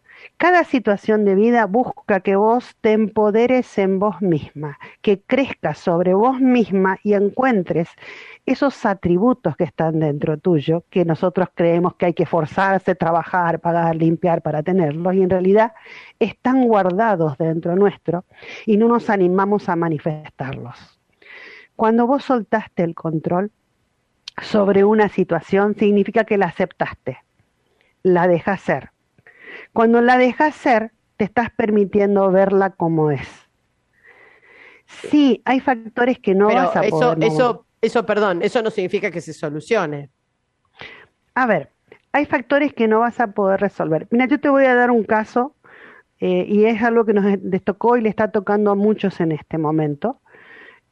Cada 0.44 0.66
situación 0.66 1.24
de 1.24 1.36
vida 1.36 1.66
busca 1.68 2.20
que 2.20 2.36
vos 2.36 2.76
te 2.82 2.92
empoderes 2.92 3.78
en 3.78 3.98
vos 3.98 4.22
misma, 4.22 4.78
que 5.02 5.22
crezcas 5.22 5.78
sobre 5.78 6.14
vos 6.14 6.42
misma 6.42 6.98
y 7.02 7.14
encuentres 7.14 7.88
esos 8.46 8.86
atributos 8.86 9.56
que 9.56 9.64
están 9.64 10.02
dentro 10.02 10.38
tuyo, 10.38 10.84
que 10.90 11.06
nosotros 11.06 11.48
creemos 11.56 11.96
que 11.96 12.08
hay 12.08 12.14
que 12.14 12.26
forzarse, 12.26 12.94
trabajar, 12.94 13.62
pagar, 13.62 13.96
limpiar 13.96 14.42
para 14.42 14.62
tenerlos, 14.62 15.14
y 15.14 15.22
en 15.22 15.30
realidad 15.30 15.72
están 16.20 16.68
guardados 16.68 17.38
dentro 17.38 17.78
nuestro 17.78 18.26
y 18.66 18.76
no 18.76 18.90
nos 18.90 19.10
animamos 19.10 19.70
a 19.70 19.78
manifestarlos. 19.78 21.00
Cuando 21.78 22.06
vos 22.06 22.26
soltaste 22.26 22.84
el 22.84 22.96
control 22.96 23.50
sobre 24.42 24.84
una 24.84 25.08
situación, 25.08 25.74
significa 25.76 26.26
que 26.26 26.38
la 26.38 26.48
aceptaste, 26.48 27.20
la 28.04 28.28
dejas 28.28 28.60
ser. 28.60 28.93
Cuando 29.74 30.02
la 30.02 30.18
dejas 30.18 30.56
ser, 30.56 30.92
te 31.18 31.26
estás 31.26 31.50
permitiendo 31.52 32.32
verla 32.32 32.70
como 32.72 33.12
es. 33.12 33.28
Sí, 34.86 35.42
hay 35.46 35.60
factores 35.60 36.20
que 36.20 36.36
no 36.36 36.48
vas 36.48 36.76
a 36.76 36.82
poder 36.84 37.24
eso, 37.24 37.66
eso, 37.82 38.06
perdón, 38.06 38.42
eso 38.44 38.62
no 38.62 38.70
significa 38.70 39.12
que 39.12 39.22
se 39.22 39.34
solucione. 39.34 40.10
A 41.36 41.48
ver, 41.48 41.72
hay 42.12 42.26
factores 42.26 42.74
que 42.74 42.88
no 42.88 43.00
vas 43.00 43.20
a 43.20 43.32
poder 43.32 43.60
resolver. 43.60 44.08
Mira, 44.12 44.28
yo 44.28 44.40
te 44.40 44.50
voy 44.50 44.66
a 44.66 44.76
dar 44.76 44.92
un 44.92 45.04
caso 45.04 45.56
eh, 46.20 46.46
y 46.48 46.66
es 46.66 46.82
algo 46.84 47.06
que 47.06 47.14
nos 47.14 47.26
les 47.42 47.64
tocó 47.64 47.98
y 47.98 48.02
le 48.02 48.10
está 48.10 48.32
tocando 48.32 48.72
a 48.72 48.76
muchos 48.76 49.20
en 49.20 49.32
este 49.32 49.58
momento. 49.58 50.22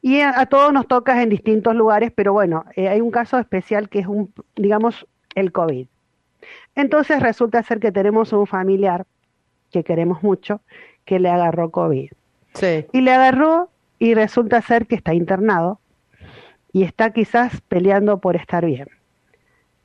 Y 0.00 0.20
a, 0.20 0.44
todos 0.46 0.72
nos 0.72 0.88
toca 0.88 1.22
en 1.22 1.28
distintos 1.28 1.76
lugares, 1.76 2.10
pero 2.12 2.32
bueno, 2.32 2.64
eh, 2.74 2.88
hay 2.88 3.00
un 3.00 3.12
caso 3.12 3.38
especial 3.38 3.88
que 3.88 4.00
es 4.00 4.06
un, 4.08 4.34
digamos, 4.56 5.06
el 5.36 5.52
COVID. 5.52 5.86
Entonces 6.74 7.20
resulta 7.20 7.62
ser 7.62 7.80
que 7.80 7.92
tenemos 7.92 8.32
un 8.32 8.46
familiar 8.46 9.06
que 9.70 9.84
queremos 9.84 10.22
mucho 10.22 10.60
que 11.04 11.18
le 11.18 11.28
agarró 11.28 11.70
COVID. 11.70 12.10
Sí. 12.54 12.86
Y 12.92 13.00
le 13.00 13.12
agarró 13.12 13.70
y 13.98 14.14
resulta 14.14 14.60
ser 14.60 14.86
que 14.86 14.94
está 14.94 15.14
internado 15.14 15.80
y 16.72 16.84
está 16.84 17.10
quizás 17.12 17.60
peleando 17.62 18.18
por 18.18 18.36
estar 18.36 18.64
bien. 18.64 18.88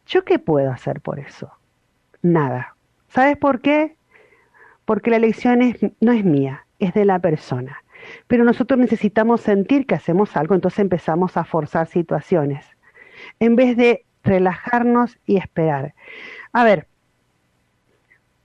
¿Yo 0.05 0.23
qué 0.23 0.39
puedo 0.39 0.71
hacer 0.71 1.01
por 1.01 1.19
eso? 1.19 1.51
Nada. 2.21 2.75
¿Sabes 3.09 3.37
por 3.37 3.61
qué? 3.61 3.97
porque 4.87 5.09
la 5.09 5.17
elección 5.17 5.61
es, 5.61 5.75
no 5.99 6.13
es 6.13 6.23
mía, 6.23 6.65
es 6.79 6.93
de 6.93 7.03
la 7.03 7.19
persona. 7.19 7.83
Pero 8.27 8.45
nosotros 8.45 8.79
necesitamos 8.79 9.41
sentir 9.41 9.85
que 9.85 9.95
hacemos 9.95 10.37
algo, 10.37 10.55
entonces 10.55 10.79
empezamos 10.79 11.35
a 11.35 11.43
forzar 11.43 11.87
situaciones, 11.87 12.65
en 13.41 13.57
vez 13.57 13.75
de 13.75 14.05
relajarnos 14.23 15.19
y 15.25 15.35
esperar. 15.35 15.93
A 16.53 16.63
ver, 16.63 16.87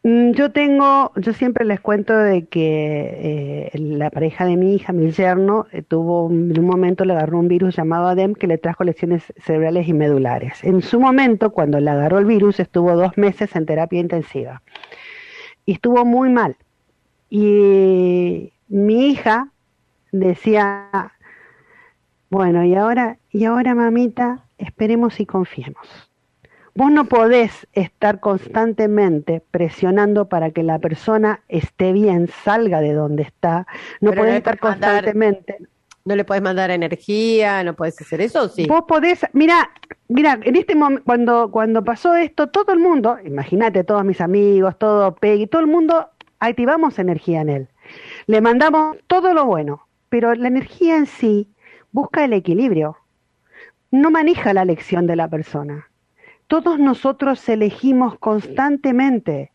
mm, 0.02 0.32
yo 0.32 0.52
tengo, 0.52 1.12
yo 1.16 1.32
siempre 1.32 1.64
les 1.64 1.80
cuento 1.80 2.16
de 2.16 2.46
que 2.46 3.70
eh, 3.74 3.78
la 3.78 4.10
pareja 4.10 4.44
de 4.44 4.56
mi 4.56 4.74
hija, 4.74 4.92
mi 4.92 5.10
yerno, 5.10 5.66
eh, 5.72 5.82
tuvo 5.82 6.28
en 6.30 6.58
un 6.58 6.66
momento 6.66 7.04
le 7.04 7.14
agarró 7.14 7.38
un 7.38 7.48
virus 7.48 7.76
llamado 7.76 8.08
ADEM 8.08 8.34
que 8.34 8.46
le 8.46 8.58
trajo 8.58 8.84
lesiones 8.84 9.32
cerebrales 9.38 9.88
y 9.88 9.92
medulares. 9.92 10.62
En 10.64 10.82
su 10.82 11.00
momento, 11.00 11.50
cuando 11.52 11.80
le 11.80 11.90
agarró 11.90 12.18
el 12.18 12.26
virus, 12.26 12.60
estuvo 12.60 12.94
dos 12.96 13.16
meses 13.16 13.54
en 13.56 13.66
terapia 13.66 14.00
intensiva 14.00 14.62
y 15.66 15.72
estuvo 15.72 16.04
muy 16.04 16.30
mal. 16.30 16.56
Y 17.30 18.52
mi 18.68 19.08
hija 19.08 19.48
decía, 20.12 21.12
bueno, 22.30 22.64
y 22.64 22.74
ahora, 22.74 23.18
y 23.30 23.44
ahora 23.44 23.74
mamita, 23.74 24.44
esperemos 24.58 25.20
y 25.20 25.26
confiemos. 25.26 26.11
Vos 26.74 26.90
no 26.90 27.04
podés 27.04 27.66
estar 27.74 28.20
constantemente 28.20 29.42
presionando 29.50 30.28
para 30.28 30.52
que 30.52 30.62
la 30.62 30.78
persona 30.78 31.42
esté 31.48 31.92
bien, 31.92 32.28
salga 32.44 32.80
de 32.80 32.94
donde 32.94 33.24
está. 33.24 33.66
No 34.00 34.12
podés 34.12 34.36
estar 34.36 34.58
constantemente. 34.58 35.58
no 36.06 36.16
le 36.16 36.24
podés 36.24 36.42
mandar 36.42 36.70
energía, 36.70 37.62
no 37.62 37.74
podés 37.74 38.00
hacer 38.00 38.22
eso, 38.22 38.48
sí. 38.48 38.66
Vos 38.66 38.84
podés, 38.88 39.26
mira, 39.34 39.70
mira, 40.08 40.40
en 40.42 40.56
este 40.56 40.74
momento, 40.74 41.04
cuando, 41.04 41.50
cuando 41.50 41.84
pasó 41.84 42.14
esto, 42.16 42.48
todo 42.48 42.72
el 42.72 42.78
mundo, 42.78 43.18
imagínate, 43.22 43.84
todos 43.84 44.04
mis 44.04 44.20
amigos, 44.22 44.78
todo 44.78 45.14
Peggy, 45.14 45.46
todo 45.46 45.60
el 45.60 45.68
mundo 45.68 46.08
activamos 46.40 46.98
energía 46.98 47.42
en 47.42 47.48
él. 47.50 47.68
Le 48.26 48.40
mandamos 48.40 48.96
todo 49.06 49.34
lo 49.34 49.44
bueno, 49.44 49.86
pero 50.08 50.34
la 50.34 50.48
energía 50.48 50.96
en 50.96 51.06
sí 51.06 51.48
busca 51.92 52.24
el 52.24 52.32
equilibrio, 52.32 52.96
no 53.90 54.10
maneja 54.10 54.54
la 54.54 54.62
elección 54.62 55.06
de 55.06 55.16
la 55.16 55.28
persona. 55.28 55.91
Todos 56.46 56.78
nosotros 56.78 57.48
elegimos 57.48 58.18
constantemente. 58.18 59.52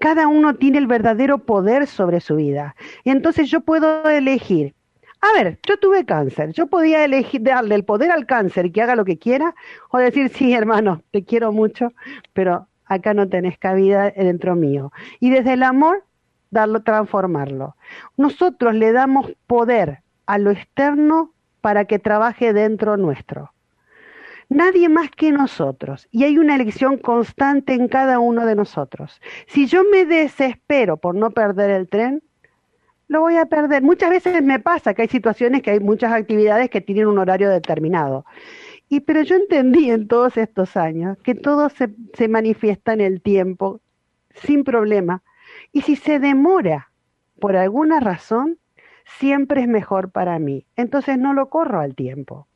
Cada 0.00 0.28
uno 0.28 0.54
tiene 0.54 0.78
el 0.78 0.86
verdadero 0.86 1.38
poder 1.38 1.86
sobre 1.86 2.20
su 2.20 2.36
vida. 2.36 2.74
Y 3.04 3.10
entonces 3.10 3.50
yo 3.50 3.60
puedo 3.60 4.08
elegir. 4.08 4.74
A 5.20 5.32
ver, 5.32 5.58
yo 5.66 5.78
tuve 5.78 6.04
cáncer. 6.04 6.52
Yo 6.52 6.66
podía 6.66 7.04
elegir 7.04 7.42
darle 7.42 7.74
el 7.74 7.84
poder 7.84 8.10
al 8.10 8.26
cáncer 8.26 8.72
que 8.72 8.82
haga 8.82 8.96
lo 8.96 9.04
que 9.04 9.18
quiera 9.18 9.54
o 9.90 9.98
decir, 9.98 10.28
sí, 10.28 10.52
hermano, 10.52 11.02
te 11.10 11.24
quiero 11.24 11.52
mucho, 11.52 11.92
pero 12.32 12.66
acá 12.84 13.14
no 13.14 13.28
tenés 13.28 13.58
cabida 13.58 14.10
dentro 14.10 14.54
mío. 14.54 14.92
Y 15.20 15.30
desde 15.30 15.54
el 15.54 15.62
amor, 15.62 16.04
darlo, 16.50 16.82
transformarlo. 16.82 17.76
Nosotros 18.16 18.74
le 18.74 18.92
damos 18.92 19.32
poder 19.46 20.00
a 20.26 20.38
lo 20.38 20.50
externo 20.50 21.32
para 21.60 21.86
que 21.86 21.98
trabaje 21.98 22.52
dentro 22.52 22.96
nuestro 22.96 23.52
nadie 24.48 24.88
más 24.88 25.10
que 25.10 25.32
nosotros. 25.32 26.08
Y 26.10 26.24
hay 26.24 26.38
una 26.38 26.54
elección 26.54 26.98
constante 26.98 27.74
en 27.74 27.88
cada 27.88 28.18
uno 28.18 28.46
de 28.46 28.54
nosotros. 28.54 29.20
Si 29.46 29.66
yo 29.66 29.82
me 29.90 30.04
desespero 30.04 30.96
por 30.96 31.14
no 31.14 31.30
perder 31.30 31.70
el 31.70 31.88
tren, 31.88 32.22
lo 33.08 33.20
voy 33.20 33.36
a 33.36 33.46
perder. 33.46 33.82
Muchas 33.82 34.10
veces 34.10 34.42
me 34.42 34.58
pasa 34.58 34.94
que 34.94 35.02
hay 35.02 35.08
situaciones 35.08 35.62
que 35.62 35.70
hay 35.70 35.80
muchas 35.80 36.12
actividades 36.12 36.70
que 36.70 36.80
tienen 36.80 37.06
un 37.06 37.18
horario 37.18 37.50
determinado. 37.50 38.24
Y 38.88 39.00
pero 39.00 39.22
yo 39.22 39.36
entendí 39.36 39.90
en 39.90 40.06
todos 40.06 40.36
estos 40.36 40.76
años 40.76 41.18
que 41.22 41.34
todo 41.34 41.68
se, 41.68 41.90
se 42.14 42.28
manifiesta 42.28 42.92
en 42.92 43.00
el 43.00 43.20
tiempo 43.20 43.80
sin 44.34 44.64
problema. 44.64 45.22
Y 45.72 45.82
si 45.82 45.96
se 45.96 46.18
demora 46.18 46.90
por 47.40 47.56
alguna 47.56 48.00
razón, 48.00 48.58
siempre 49.18 49.62
es 49.62 49.68
mejor 49.68 50.10
para 50.10 50.38
mí. 50.38 50.66
Entonces 50.76 51.18
no 51.18 51.32
lo 51.32 51.48
corro 51.48 51.80
al 51.80 51.94
tiempo 51.94 52.46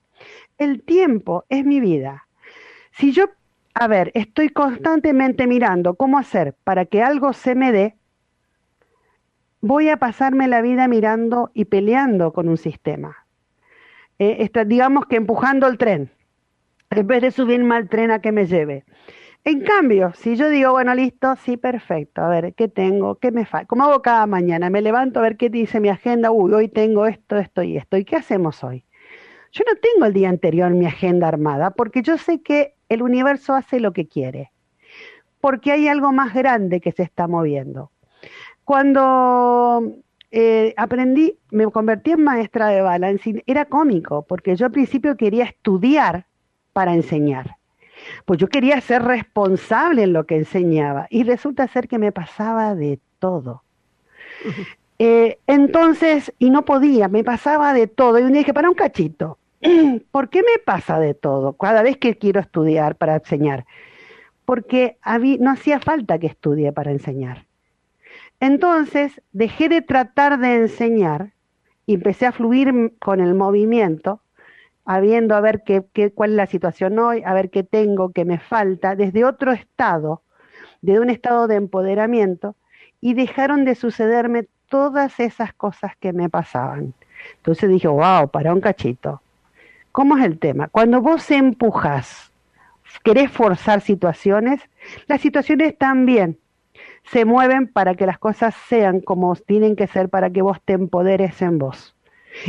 el 0.58 0.82
tiempo 0.82 1.44
es 1.48 1.64
mi 1.64 1.80
vida. 1.80 2.26
Si 2.92 3.12
yo, 3.12 3.30
a 3.74 3.88
ver, 3.88 4.10
estoy 4.14 4.50
constantemente 4.50 5.46
mirando 5.46 5.94
cómo 5.94 6.18
hacer 6.18 6.54
para 6.64 6.84
que 6.84 7.02
algo 7.02 7.32
se 7.32 7.54
me 7.54 7.72
dé, 7.72 7.96
voy 9.60 9.88
a 9.88 9.98
pasarme 9.98 10.48
la 10.48 10.62
vida 10.62 10.88
mirando 10.88 11.50
y 11.54 11.66
peleando 11.66 12.32
con 12.32 12.48
un 12.48 12.56
sistema. 12.56 13.26
Eh, 14.18 14.50
digamos 14.66 15.06
que 15.06 15.16
empujando 15.16 15.66
el 15.66 15.78
tren, 15.78 16.10
en 16.90 17.06
vez 17.06 17.22
de 17.22 17.30
subirme 17.30 17.76
al 17.76 17.88
tren 17.88 18.10
a 18.10 18.20
que 18.20 18.32
me 18.32 18.46
lleve. 18.46 18.84
En 19.44 19.62
cambio, 19.62 20.12
si 20.14 20.36
yo 20.36 20.50
digo, 20.50 20.72
bueno, 20.72 20.94
listo, 20.94 21.34
sí, 21.36 21.56
perfecto, 21.56 22.20
a 22.20 22.28
ver, 22.28 22.54
¿qué 22.54 22.68
tengo? 22.68 23.14
¿Qué 23.14 23.30
me 23.30 23.46
falta? 23.46 23.66
¿Cómo 23.66 23.84
hago 23.84 24.02
cada 24.02 24.26
mañana? 24.26 24.68
Me 24.68 24.82
levanto 24.82 25.18
a 25.18 25.22
ver 25.22 25.38
qué 25.38 25.48
dice 25.48 25.80
mi 25.80 25.88
agenda, 25.88 26.30
uy, 26.30 26.52
hoy 26.52 26.68
tengo 26.68 27.06
esto, 27.06 27.38
esto 27.38 27.62
y 27.62 27.78
esto. 27.78 27.96
¿Y 27.96 28.04
qué 28.04 28.16
hacemos 28.16 28.62
hoy? 28.62 28.84
Yo 29.52 29.64
no 29.66 29.74
tengo 29.80 30.06
el 30.06 30.12
día 30.12 30.28
anterior 30.28 30.70
mi 30.70 30.86
agenda 30.86 31.26
armada 31.28 31.70
porque 31.70 32.02
yo 32.02 32.18
sé 32.18 32.40
que 32.40 32.74
el 32.88 33.02
universo 33.02 33.54
hace 33.54 33.80
lo 33.80 33.92
que 33.92 34.06
quiere, 34.06 34.52
porque 35.40 35.72
hay 35.72 35.88
algo 35.88 36.12
más 36.12 36.34
grande 36.34 36.80
que 36.80 36.92
se 36.92 37.02
está 37.02 37.26
moviendo. 37.26 37.90
Cuando 38.64 39.96
eh, 40.30 40.72
aprendí, 40.76 41.36
me 41.50 41.66
convertí 41.66 42.12
en 42.12 42.22
maestra 42.22 42.68
de 42.68 42.82
balance, 42.82 43.42
era 43.46 43.64
cómico, 43.64 44.22
porque 44.22 44.54
yo 44.54 44.66
al 44.66 44.72
principio 44.72 45.16
quería 45.16 45.44
estudiar 45.44 46.26
para 46.72 46.94
enseñar. 46.94 47.56
Pues 48.24 48.38
yo 48.38 48.48
quería 48.48 48.80
ser 48.80 49.02
responsable 49.02 50.04
en 50.04 50.12
lo 50.12 50.24
que 50.24 50.36
enseñaba 50.36 51.06
y 51.10 51.24
resulta 51.24 51.66
ser 51.68 51.88
que 51.88 51.98
me 51.98 52.12
pasaba 52.12 52.74
de 52.74 53.00
todo. 53.18 53.64
Eh, 55.02 55.38
entonces, 55.46 56.30
y 56.38 56.50
no 56.50 56.66
podía, 56.66 57.08
me 57.08 57.24
pasaba 57.24 57.72
de 57.72 57.86
todo. 57.86 58.18
Y 58.18 58.22
un 58.22 58.32
día 58.32 58.40
dije, 58.40 58.52
para 58.52 58.68
un 58.68 58.74
cachito, 58.74 59.38
¿por 60.10 60.28
qué 60.28 60.42
me 60.42 60.62
pasa 60.62 61.00
de 61.00 61.14
todo 61.14 61.54
cada 61.54 61.82
vez 61.82 61.96
que 61.96 62.18
quiero 62.18 62.38
estudiar 62.38 62.96
para 62.96 63.14
enseñar? 63.14 63.64
Porque 64.44 64.98
no 65.38 65.52
hacía 65.52 65.80
falta 65.80 66.18
que 66.18 66.26
estudie 66.26 66.70
para 66.72 66.90
enseñar. 66.90 67.46
Entonces 68.40 69.22
dejé 69.32 69.70
de 69.70 69.80
tratar 69.80 70.38
de 70.38 70.56
enseñar 70.56 71.32
y 71.86 71.94
empecé 71.94 72.26
a 72.26 72.32
fluir 72.32 72.92
con 72.98 73.20
el 73.20 73.34
movimiento, 73.34 74.20
habiendo 74.84 75.34
a 75.34 75.40
ver 75.40 75.62
qué, 75.64 75.82
cuál 76.14 76.32
es 76.32 76.36
la 76.36 76.46
situación 76.46 76.98
hoy, 76.98 77.22
a 77.24 77.32
ver 77.32 77.48
qué 77.48 77.62
tengo, 77.62 78.12
qué 78.12 78.26
me 78.26 78.38
falta, 78.38 78.96
desde 78.96 79.24
otro 79.24 79.52
estado, 79.52 80.20
de 80.82 81.00
un 81.00 81.08
estado 81.08 81.48
de 81.48 81.54
empoderamiento, 81.54 82.54
y 83.00 83.14
dejaron 83.14 83.64
de 83.64 83.74
sucederme 83.76 84.46
todas 84.70 85.20
esas 85.20 85.52
cosas 85.52 85.94
que 85.96 86.14
me 86.14 86.30
pasaban. 86.30 86.94
Entonces 87.36 87.68
dije, 87.68 87.88
wow, 87.88 88.30
para 88.30 88.54
un 88.54 88.62
cachito. 88.62 89.20
¿Cómo 89.92 90.16
es 90.16 90.24
el 90.24 90.38
tema? 90.38 90.68
Cuando 90.68 91.02
vos 91.02 91.30
empujas, 91.30 92.30
querés 93.02 93.30
forzar 93.30 93.80
situaciones, 93.82 94.60
las 95.08 95.20
situaciones 95.20 95.76
también 95.76 96.38
se 97.04 97.24
mueven 97.24 97.66
para 97.66 97.94
que 97.94 98.06
las 98.06 98.18
cosas 98.18 98.54
sean 98.68 99.00
como 99.00 99.34
tienen 99.34 99.74
que 99.74 99.88
ser 99.88 100.08
para 100.08 100.30
que 100.30 100.42
vos 100.42 100.58
te 100.64 100.74
empoderes 100.74 101.42
en 101.42 101.58
vos. 101.58 101.96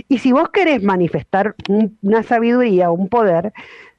Y 0.07 0.19
si 0.19 0.31
vos 0.31 0.49
querés 0.49 0.83
manifestar 0.83 1.55
una 2.01 2.21
sabiduría, 2.21 2.91
un 2.91 3.09
poder, 3.09 3.51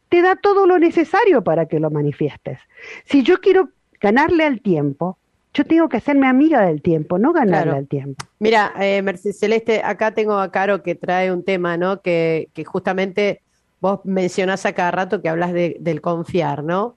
te 0.08 0.22
da 0.22 0.36
todo 0.36 0.66
lo 0.66 0.78
necesario 0.78 1.42
para 1.42 1.66
que 1.66 1.80
lo 1.80 1.90
manifiestes. 1.90 2.60
Si 3.04 3.24
yo 3.24 3.40
quiero 3.40 3.70
ganarle 4.00 4.44
al 4.44 4.60
tiempo, 4.60 5.18
yo 5.54 5.64
tengo 5.64 5.88
que 5.88 5.98
hacerme 5.98 6.26
amiga 6.26 6.64
del 6.64 6.80
tiempo, 6.80 7.18
no 7.18 7.32
ganarle 7.32 7.76
al 7.76 7.86
tiempo. 7.86 8.24
Mira, 8.38 8.72
eh, 8.80 9.02
Mercedes 9.02 9.38
Celeste, 9.38 9.82
acá 9.84 10.12
tengo 10.12 10.38
a 10.38 10.50
Caro 10.50 10.82
que 10.82 10.94
trae 10.94 11.30
un 11.30 11.44
tema, 11.44 11.76
¿no? 11.76 12.00
Que, 12.00 12.48
que 12.54 12.64
justamente 12.64 13.42
vos 13.80 14.00
mencionás 14.04 14.64
a 14.64 14.72
cada 14.72 14.90
rato 14.90 15.20
que 15.20 15.28
hablas 15.28 15.52
de, 15.52 15.76
del 15.80 16.00
confiar, 16.00 16.64
¿no? 16.64 16.96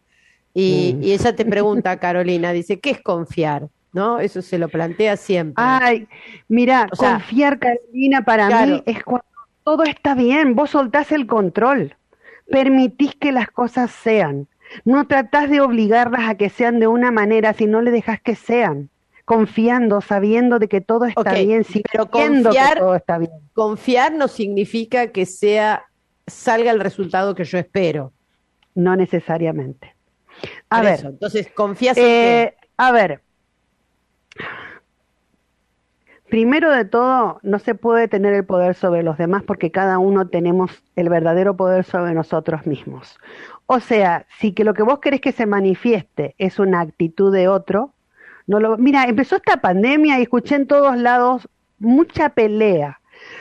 Y, 0.54 0.96
mm. 0.96 1.04
y, 1.04 1.12
ella 1.12 1.36
te 1.36 1.46
pregunta, 1.46 2.00
Carolina, 2.00 2.54
dice, 2.54 2.80
¿qué 2.80 2.92
es 2.92 3.02
confiar? 3.02 3.68
¿No? 3.92 4.20
Eso 4.20 4.42
se 4.42 4.58
lo 4.58 4.68
plantea 4.68 5.16
siempre. 5.16 5.64
Ay, 5.66 6.08
mira, 6.50 6.88
confiar, 6.98 7.60
Carolina, 7.60 8.24
para 8.24 8.66
mí 8.66 8.84
es 8.86 9.04
cuando 9.04 9.26
todo 9.64 9.84
está 9.84 10.16
bien, 10.16 10.54
vos 10.54 10.72
soltás 10.72 11.14
el 11.14 11.28
control, 11.28 11.96
permitís 12.52 13.16
que 13.16 13.32
las 13.32 13.50
cosas 13.50 13.92
sean 13.92 14.48
no 14.84 15.08
tratás 15.08 15.50
de 15.50 15.62
obligarlas 15.62 16.30
a 16.30 16.36
que 16.36 16.50
sean 16.50 16.80
de 16.80 16.88
una 16.88 17.12
manera, 17.12 17.54
si 17.54 17.66
no 17.66 17.82
le 17.82 17.92
dejas 17.92 18.22
que 18.22 18.36
sean. 18.36 18.90
Confiando, 19.26 20.02
sabiendo 20.02 20.60
de 20.60 20.68
que 20.68 20.82
todo 20.82 21.06
está 21.06 21.34
bien, 21.34 21.66
pero 21.92 22.12
confiar, 22.12 22.76
que 22.76 22.80
todo 22.80 22.96
está 22.96 23.18
bien. 23.18 23.32
Confiar 23.54 24.14
no 24.14 24.28
significa 24.28 25.08
que 25.08 25.26
sea 25.26 25.86
salga 26.28 26.72
el 26.72 26.80
resultado 26.80 27.34
que 27.34 27.44
yo 27.44 27.58
espero. 27.58 28.12
No 28.76 28.96
necesariamente. 28.96 29.96
A 30.70 30.82
ver, 30.82 31.00
entonces 31.06 31.48
confías 31.56 31.98
eh, 31.98 32.56
A 32.78 32.92
ver, 32.92 33.22
primero 36.30 36.72
de 36.72 36.86
todo, 36.86 37.40
no 37.44 37.60
se 37.60 37.76
puede 37.76 38.08
tener 38.08 38.34
el 38.34 38.46
poder 38.46 38.76
sobre 38.76 39.04
los 39.04 39.18
demás 39.18 39.44
porque 39.44 39.72
cada 39.72 40.00
uno 40.00 40.28
tenemos 40.28 40.84
el 40.96 41.10
verdadero 41.10 41.56
poder 41.56 41.84
sobre 41.84 42.14
nosotros 42.14 42.66
mismos. 42.66 43.18
O 43.68 43.80
sea, 43.80 44.26
si 44.40 44.54
que 44.54 44.64
lo 44.64 44.74
que 44.74 44.84
vos 44.84 45.00
querés 45.00 45.22
que 45.22 45.32
se 45.32 45.46
manifieste 45.46 46.36
es 46.38 46.60
una 46.60 46.82
actitud 46.82 47.34
de 47.34 47.48
otro, 47.48 47.94
No 48.48 48.60
lo, 48.60 48.78
mira, 48.78 49.06
empezó 49.06 49.38
esta 49.38 49.58
pandemia 49.58 50.20
y 50.20 50.24
escuché 50.24 50.56
en 50.56 50.68
todos 50.68 50.98
lados 50.98 51.50
mucha 51.80 52.30
pelea 52.30 53.00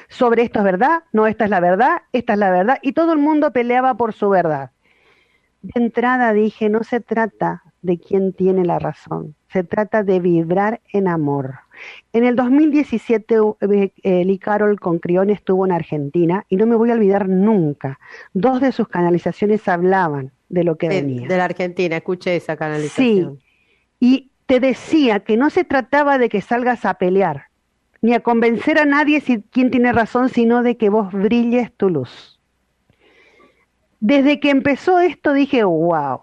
sobre 0.08 0.42
esto 0.42 0.60
es 0.60 0.64
verdad, 0.64 1.04
no, 1.12 1.26
esta 1.26 1.44
es 1.44 1.50
la 1.50 1.60
verdad, 1.60 2.02
esta 2.12 2.34
es 2.34 2.38
la 2.38 2.50
verdad, 2.50 2.78
y 2.82 2.92
todo 2.92 3.12
el 3.12 3.18
mundo 3.18 3.52
peleaba 3.52 3.94
por 3.94 4.12
su 4.12 4.28
verdad. 4.28 4.70
De 5.62 5.80
entrada 5.80 6.32
dije, 6.32 6.68
no 6.68 6.84
se 6.84 7.00
trata 7.00 7.62
de 7.82 7.98
quién 7.98 8.32
tiene 8.32 8.64
la 8.64 8.78
razón, 8.78 9.34
se 9.48 9.64
trata 9.64 10.02
de 10.02 10.20
vibrar 10.20 10.80
en 10.92 11.08
amor. 11.08 11.63
En 12.12 12.24
el 12.24 12.36
2017, 12.36 13.36
eh, 13.60 14.24
Lee 14.24 14.38
Carol 14.38 14.78
con 14.78 14.98
Crión 14.98 15.30
estuvo 15.30 15.66
en 15.66 15.72
Argentina 15.72 16.44
y 16.48 16.56
no 16.56 16.66
me 16.66 16.76
voy 16.76 16.90
a 16.90 16.94
olvidar 16.94 17.28
nunca. 17.28 17.98
Dos 18.32 18.60
de 18.60 18.72
sus 18.72 18.88
canalizaciones 18.88 19.66
hablaban 19.68 20.32
de 20.48 20.64
lo 20.64 20.76
que 20.76 20.88
venía. 20.88 21.26
De 21.26 21.36
la 21.36 21.44
Argentina, 21.44 21.96
escuché 21.96 22.36
esa 22.36 22.56
canalización. 22.56 23.38
Sí, 23.38 23.44
y 24.00 24.30
te 24.46 24.60
decía 24.60 25.20
que 25.20 25.36
no 25.36 25.50
se 25.50 25.64
trataba 25.64 26.18
de 26.18 26.28
que 26.28 26.40
salgas 26.40 26.84
a 26.84 26.94
pelear, 26.94 27.48
ni 28.02 28.14
a 28.14 28.20
convencer 28.20 28.78
a 28.78 28.84
nadie 28.84 29.20
si 29.20 29.42
quién 29.42 29.70
tiene 29.70 29.92
razón, 29.92 30.28
sino 30.28 30.62
de 30.62 30.76
que 30.76 30.90
vos 30.90 31.12
brilles 31.12 31.72
tu 31.72 31.88
luz. 31.88 32.38
Desde 34.00 34.38
que 34.40 34.50
empezó 34.50 35.00
esto 35.00 35.32
dije, 35.32 35.64
wow, 35.64 36.20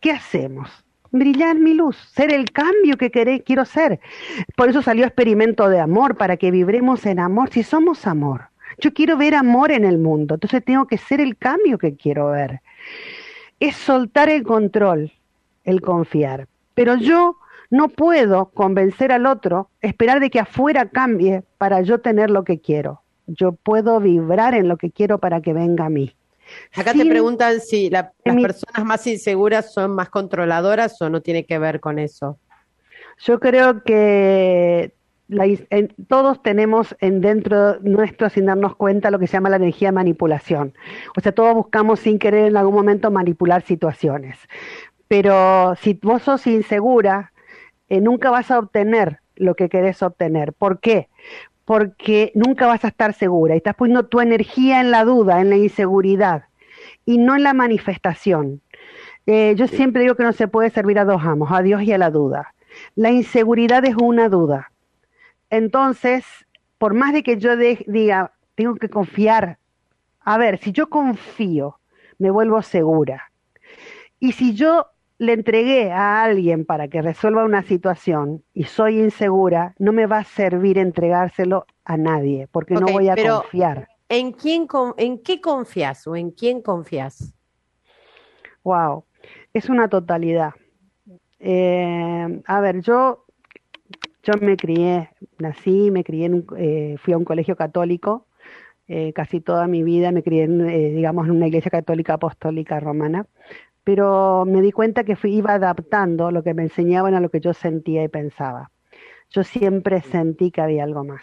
¿qué 0.00 0.10
hacemos? 0.10 0.81
Brillar 1.12 1.58
mi 1.58 1.74
luz, 1.74 1.96
ser 2.14 2.32
el 2.32 2.50
cambio 2.52 2.96
que 2.96 3.10
quiero 3.44 3.64
ser. 3.66 4.00
Por 4.56 4.70
eso 4.70 4.80
salió 4.80 5.04
experimento 5.04 5.68
de 5.68 5.78
amor, 5.78 6.16
para 6.16 6.38
que 6.38 6.50
vibremos 6.50 7.04
en 7.04 7.20
amor, 7.20 7.50
si 7.50 7.62
somos 7.62 8.06
amor. 8.06 8.48
Yo 8.78 8.94
quiero 8.94 9.18
ver 9.18 9.34
amor 9.34 9.72
en 9.72 9.84
el 9.84 9.98
mundo, 9.98 10.34
entonces 10.34 10.64
tengo 10.64 10.86
que 10.86 10.96
ser 10.96 11.20
el 11.20 11.36
cambio 11.36 11.76
que 11.76 11.96
quiero 11.96 12.30
ver. 12.30 12.62
Es 13.60 13.76
soltar 13.76 14.30
el 14.30 14.42
control, 14.42 15.12
el 15.64 15.82
confiar. 15.82 16.48
Pero 16.74 16.96
yo 16.96 17.36
no 17.70 17.88
puedo 17.88 18.46
convencer 18.46 19.12
al 19.12 19.26
otro, 19.26 19.68
esperar 19.82 20.18
de 20.18 20.30
que 20.30 20.40
afuera 20.40 20.88
cambie 20.88 21.42
para 21.58 21.82
yo 21.82 22.00
tener 22.00 22.30
lo 22.30 22.44
que 22.44 22.60
quiero. 22.60 23.02
Yo 23.26 23.52
puedo 23.52 24.00
vibrar 24.00 24.54
en 24.54 24.66
lo 24.66 24.78
que 24.78 24.90
quiero 24.90 25.18
para 25.18 25.42
que 25.42 25.52
venga 25.52 25.86
a 25.86 25.90
mí. 25.90 26.16
Acá 26.74 26.92
te 26.92 27.04
preguntan 27.06 27.60
si 27.60 27.90
las 27.90 28.10
personas 28.22 28.84
más 28.84 29.06
inseguras 29.06 29.72
son 29.72 29.92
más 29.92 30.08
controladoras 30.08 31.00
o 31.02 31.10
no 31.10 31.20
tiene 31.20 31.44
que 31.44 31.58
ver 31.58 31.80
con 31.80 31.98
eso. 31.98 32.38
Yo 33.18 33.38
creo 33.40 33.82
que 33.84 34.94
todos 36.08 36.42
tenemos 36.42 36.96
en 37.00 37.20
dentro 37.20 37.78
nuestro, 37.80 38.28
sin 38.28 38.46
darnos 38.46 38.76
cuenta, 38.76 39.10
lo 39.10 39.18
que 39.18 39.26
se 39.26 39.34
llama 39.34 39.50
la 39.50 39.56
energía 39.56 39.88
de 39.88 39.92
manipulación. 39.92 40.74
O 41.16 41.20
sea, 41.20 41.32
todos 41.32 41.54
buscamos 41.54 42.00
sin 42.00 42.18
querer 42.18 42.48
en 42.48 42.56
algún 42.56 42.74
momento 42.74 43.10
manipular 43.10 43.62
situaciones. 43.62 44.38
Pero 45.08 45.74
si 45.80 45.98
vos 46.02 46.22
sos 46.22 46.46
insegura, 46.46 47.32
eh, 47.88 48.00
nunca 48.00 48.30
vas 48.30 48.50
a 48.50 48.58
obtener 48.58 49.20
lo 49.36 49.54
que 49.54 49.68
querés 49.68 50.02
obtener. 50.02 50.52
¿Por 50.52 50.80
qué? 50.80 51.08
Porque 51.72 52.32
nunca 52.34 52.66
vas 52.66 52.84
a 52.84 52.88
estar 52.88 53.14
segura 53.14 53.54
y 53.54 53.56
estás 53.56 53.74
poniendo 53.74 54.04
tu 54.04 54.20
energía 54.20 54.82
en 54.82 54.90
la 54.90 55.06
duda, 55.06 55.40
en 55.40 55.48
la 55.48 55.56
inseguridad 55.56 56.44
y 57.06 57.16
no 57.16 57.34
en 57.34 57.44
la 57.44 57.54
manifestación. 57.54 58.60
Eh, 59.24 59.54
yo 59.56 59.66
siempre 59.66 60.02
digo 60.02 60.14
que 60.14 60.22
no 60.22 60.34
se 60.34 60.48
puede 60.48 60.68
servir 60.68 60.98
a 60.98 61.06
dos 61.06 61.22
amos, 61.24 61.50
a 61.50 61.62
Dios 61.62 61.82
y 61.82 61.94
a 61.94 61.96
la 61.96 62.10
duda. 62.10 62.52
La 62.94 63.10
inseguridad 63.10 63.86
es 63.86 63.96
una 63.96 64.28
duda. 64.28 64.70
Entonces, 65.48 66.26
por 66.76 66.92
más 66.92 67.14
de 67.14 67.22
que 67.22 67.38
yo 67.38 67.56
diga, 67.56 68.32
tengo 68.54 68.74
que 68.74 68.90
confiar, 68.90 69.56
a 70.20 70.36
ver, 70.36 70.58
si 70.58 70.72
yo 70.72 70.90
confío, 70.90 71.78
me 72.18 72.30
vuelvo 72.30 72.60
segura. 72.60 73.32
Y 74.20 74.32
si 74.32 74.52
yo 74.52 74.88
le 75.22 75.34
entregué 75.34 75.92
a 75.92 76.24
alguien 76.24 76.64
para 76.64 76.88
que 76.88 77.00
resuelva 77.00 77.44
una 77.44 77.62
situación 77.62 78.42
y 78.54 78.64
soy 78.64 78.98
insegura, 78.98 79.72
no 79.78 79.92
me 79.92 80.06
va 80.06 80.18
a 80.18 80.24
servir 80.24 80.78
entregárselo 80.78 81.64
a 81.84 81.96
nadie, 81.96 82.48
porque 82.50 82.74
no 82.74 82.88
voy 82.88 83.08
a 83.08 83.14
confiar. 83.14 83.88
¿En 84.08 84.32
quién 84.32 84.66
en 84.96 85.22
qué 85.22 85.40
confías 85.40 86.08
o 86.08 86.16
en 86.16 86.32
quién 86.32 86.60
confías? 86.60 87.32
Wow, 88.64 89.04
es 89.52 89.68
una 89.68 89.88
totalidad. 89.88 90.54
Eh, 91.38 92.42
a 92.44 92.60
ver, 92.60 92.80
yo 92.80 93.24
yo 94.24 94.32
me 94.40 94.56
crié, 94.56 95.10
nací, 95.38 95.92
me 95.92 96.02
crié, 96.02 96.24
en, 96.26 96.46
eh, 96.56 96.96
fui 96.98 97.12
a 97.12 97.18
un 97.18 97.24
colegio 97.24 97.54
católico 97.54 98.26
eh, 98.88 99.12
casi 99.12 99.40
toda 99.40 99.68
mi 99.68 99.84
vida, 99.84 100.10
me 100.10 100.24
crié, 100.24 100.42
en, 100.44 100.66
digamos, 100.96 101.26
en 101.26 101.36
una 101.36 101.46
iglesia 101.46 101.70
católica 101.70 102.14
apostólica 102.14 102.80
romana 102.80 103.28
pero 103.84 104.44
me 104.46 104.60
di 104.60 104.72
cuenta 104.72 105.04
que 105.04 105.16
fui, 105.16 105.34
iba 105.34 105.54
adaptando 105.54 106.30
lo 106.30 106.42
que 106.42 106.54
me 106.54 106.62
enseñaban 106.62 107.14
a 107.14 107.20
lo 107.20 107.30
que 107.30 107.40
yo 107.40 107.52
sentía 107.52 108.04
y 108.04 108.08
pensaba. 108.08 108.70
Yo 109.30 109.44
siempre 109.44 110.00
sentí 110.02 110.50
que 110.50 110.60
había 110.60 110.84
algo 110.84 111.04
más, 111.04 111.22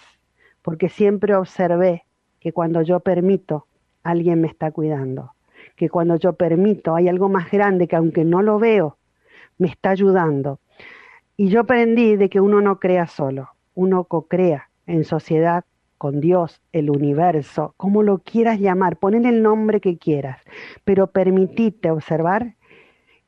porque 0.61 0.89
siempre 0.89 1.35
observé 1.35 2.05
que 2.39 2.51
cuando 2.51 2.81
yo 2.81 2.99
permito, 2.99 3.67
alguien 4.03 4.41
me 4.41 4.47
está 4.47 4.71
cuidando, 4.71 5.33
que 5.75 5.89
cuando 5.89 6.15
yo 6.15 6.33
permito, 6.33 6.95
hay 6.95 7.07
algo 7.07 7.29
más 7.29 7.51
grande 7.51 7.87
que 7.87 7.95
aunque 7.95 8.25
no 8.25 8.41
lo 8.41 8.59
veo, 8.59 8.97
me 9.57 9.67
está 9.67 9.91
ayudando. 9.91 10.59
Y 11.37 11.49
yo 11.49 11.61
aprendí 11.61 12.15
de 12.15 12.29
que 12.29 12.41
uno 12.41 12.61
no 12.61 12.79
crea 12.79 13.07
solo, 13.07 13.49
uno 13.75 14.03
co-crea 14.05 14.69
en 14.87 15.03
sociedad 15.03 15.63
con 15.99 16.21
Dios, 16.21 16.61
el 16.71 16.89
universo, 16.89 17.75
como 17.75 18.03
lo 18.03 18.19
quieras 18.19 18.59
llamar, 18.59 18.97
ponen 18.97 19.25
el 19.25 19.43
nombre 19.43 19.81
que 19.81 19.97
quieras, 19.97 20.41
pero 20.85 21.07
permitite 21.07 21.91
observar 21.91 22.55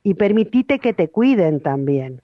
y 0.04 0.14
permitite 0.14 0.80
que 0.80 0.94
te 0.94 1.10
cuiden 1.10 1.60
también. 1.60 2.22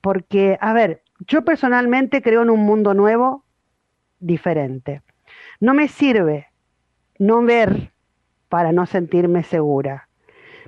Porque, 0.00 0.58
a 0.60 0.72
ver, 0.72 1.02
yo 1.20 1.44
personalmente 1.44 2.22
creo 2.22 2.42
en 2.42 2.50
un 2.50 2.60
mundo 2.60 2.92
nuevo, 2.92 3.44
diferente. 4.18 5.00
No 5.60 5.74
me 5.74 5.86
sirve 5.86 6.48
no 7.20 7.42
ver 7.42 7.92
para 8.48 8.72
no 8.72 8.86
sentirme 8.86 9.44
segura. 9.44 10.08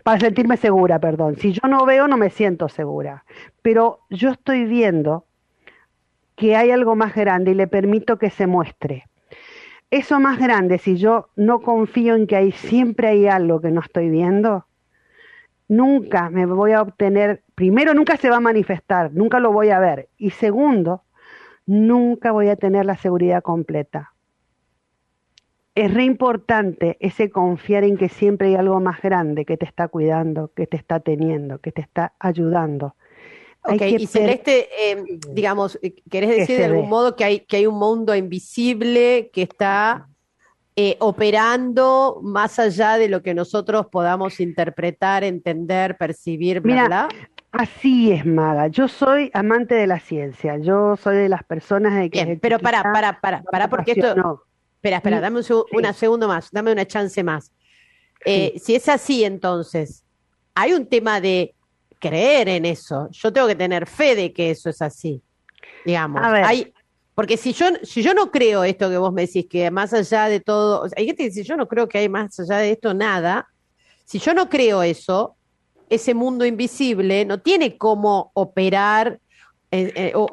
Para 0.04 0.20
sentirme 0.20 0.56
segura, 0.56 1.00
perdón. 1.00 1.34
Si 1.34 1.52
yo 1.52 1.68
no 1.68 1.84
veo, 1.84 2.06
no 2.06 2.16
me 2.16 2.30
siento 2.30 2.68
segura. 2.68 3.24
Pero 3.60 3.98
yo 4.08 4.30
estoy 4.30 4.66
viendo 4.66 5.26
que 6.36 6.54
hay 6.54 6.70
algo 6.70 6.94
más 6.94 7.12
grande 7.12 7.50
y 7.50 7.54
le 7.54 7.66
permito 7.66 8.18
que 8.18 8.30
se 8.30 8.46
muestre 8.46 9.06
eso 9.90 10.18
más 10.20 10.38
grande, 10.38 10.78
si 10.78 10.96
yo 10.96 11.28
no 11.36 11.60
confío 11.60 12.14
en 12.16 12.26
que 12.26 12.36
hay, 12.36 12.52
siempre 12.52 13.08
hay 13.08 13.26
algo 13.26 13.60
que 13.60 13.70
no 13.70 13.80
estoy 13.80 14.10
viendo, 14.10 14.66
nunca 15.68 16.30
me 16.30 16.46
voy 16.46 16.72
a 16.72 16.82
obtener, 16.82 17.42
primero 17.54 17.94
nunca 17.94 18.16
se 18.16 18.30
va 18.30 18.36
a 18.36 18.40
manifestar, 18.40 19.12
nunca 19.12 19.38
lo 19.40 19.52
voy 19.52 19.70
a 19.70 19.78
ver, 19.78 20.08
y 20.16 20.30
segundo, 20.30 21.02
nunca 21.66 22.32
voy 22.32 22.48
a 22.48 22.56
tener 22.56 22.84
la 22.84 22.96
seguridad 22.96 23.42
completa. 23.42 24.12
Es 25.74 25.92
re 25.92 26.04
importante 26.04 26.96
ese 27.00 27.30
confiar 27.30 27.84
en 27.84 27.98
que 27.98 28.08
siempre 28.08 28.48
hay 28.48 28.54
algo 28.54 28.80
más 28.80 29.02
grande 29.02 29.44
que 29.44 29.58
te 29.58 29.66
está 29.66 29.88
cuidando, 29.88 30.50
que 30.54 30.66
te 30.66 30.78
está 30.78 31.00
teniendo, 31.00 31.58
que 31.58 31.70
te 31.70 31.82
está 31.82 32.14
ayudando. 32.18 32.94
Ok, 33.68 33.82
y 33.98 34.06
Celeste, 34.06 34.68
eh, 34.78 35.04
digamos, 35.30 35.78
eh, 35.82 35.94
¿querés 36.10 36.30
decir 36.30 36.58
de 36.58 36.64
algún 36.66 36.88
modo 36.88 37.16
que 37.16 37.24
hay, 37.24 37.40
que 37.40 37.56
hay 37.58 37.66
un 37.66 37.78
mundo 37.78 38.14
invisible 38.14 39.30
que 39.32 39.42
está 39.42 40.08
eh, 40.76 40.96
operando 41.00 42.20
más 42.22 42.58
allá 42.58 42.98
de 42.98 43.08
lo 43.08 43.22
que 43.22 43.34
nosotros 43.34 43.86
podamos 43.90 44.40
interpretar, 44.40 45.24
entender, 45.24 45.96
percibir, 45.96 46.60
bla, 46.60 47.08
Así 47.52 48.12
es, 48.12 48.26
Maga. 48.26 48.66
Yo 48.66 48.86
soy 48.86 49.30
amante 49.32 49.74
de 49.74 49.86
la 49.86 49.98
ciencia. 49.98 50.58
Yo 50.58 50.96
soy 50.96 51.16
de 51.16 51.28
las 51.30 51.42
personas 51.42 51.94
de 51.94 52.10
que. 52.10 52.22
Bien, 52.22 52.38
pero 52.38 52.58
para, 52.58 52.82
para, 52.82 53.18
para, 53.20 53.42
para, 53.42 53.70
porque 53.70 53.92
esto. 53.92 54.44
Espera, 54.74 54.98
espera, 54.98 55.20
dame 55.20 55.40
un 55.40 55.64
una 55.72 55.92
segundo 55.94 56.28
más, 56.28 56.50
dame 56.52 56.70
una 56.70 56.86
chance 56.86 57.24
más. 57.24 57.50
Si 58.24 58.74
es 58.74 58.88
así, 58.88 59.24
entonces, 59.24 60.04
hay 60.54 60.74
un 60.74 60.86
tema 60.86 61.20
de 61.20 61.55
creer 61.98 62.48
en 62.48 62.64
eso. 62.64 63.08
Yo 63.10 63.32
tengo 63.32 63.46
que 63.48 63.54
tener 63.54 63.86
fe 63.86 64.14
de 64.14 64.32
que 64.32 64.50
eso 64.50 64.70
es 64.70 64.82
así. 64.82 65.22
Digamos. 65.84 66.20
Hay, 66.22 66.72
porque 67.14 67.36
si 67.36 67.52
yo, 67.52 67.66
si 67.82 68.02
yo 68.02 68.12
no 68.12 68.30
creo 68.30 68.64
esto 68.64 68.90
que 68.90 68.98
vos 68.98 69.12
me 69.12 69.22
decís, 69.22 69.46
que 69.48 69.70
más 69.70 69.94
allá 69.94 70.28
de 70.28 70.40
todo, 70.40 70.86
hay 70.96 71.06
gente 71.06 71.22
que 71.22 71.30
dice, 71.30 71.42
yo 71.44 71.56
no 71.56 71.66
creo 71.66 71.88
que 71.88 71.98
hay 71.98 72.08
más 72.08 72.38
allá 72.38 72.58
de 72.58 72.72
esto 72.72 72.92
nada. 72.92 73.48
Si 74.04 74.18
yo 74.18 74.34
no 74.34 74.48
creo 74.48 74.82
eso, 74.82 75.36
ese 75.88 76.14
mundo 76.14 76.44
invisible 76.44 77.24
no 77.24 77.40
tiene 77.40 77.78
cómo 77.78 78.30
operar 78.34 79.18
eh, 79.70 79.92
eh, 79.96 80.12
o, 80.14 80.28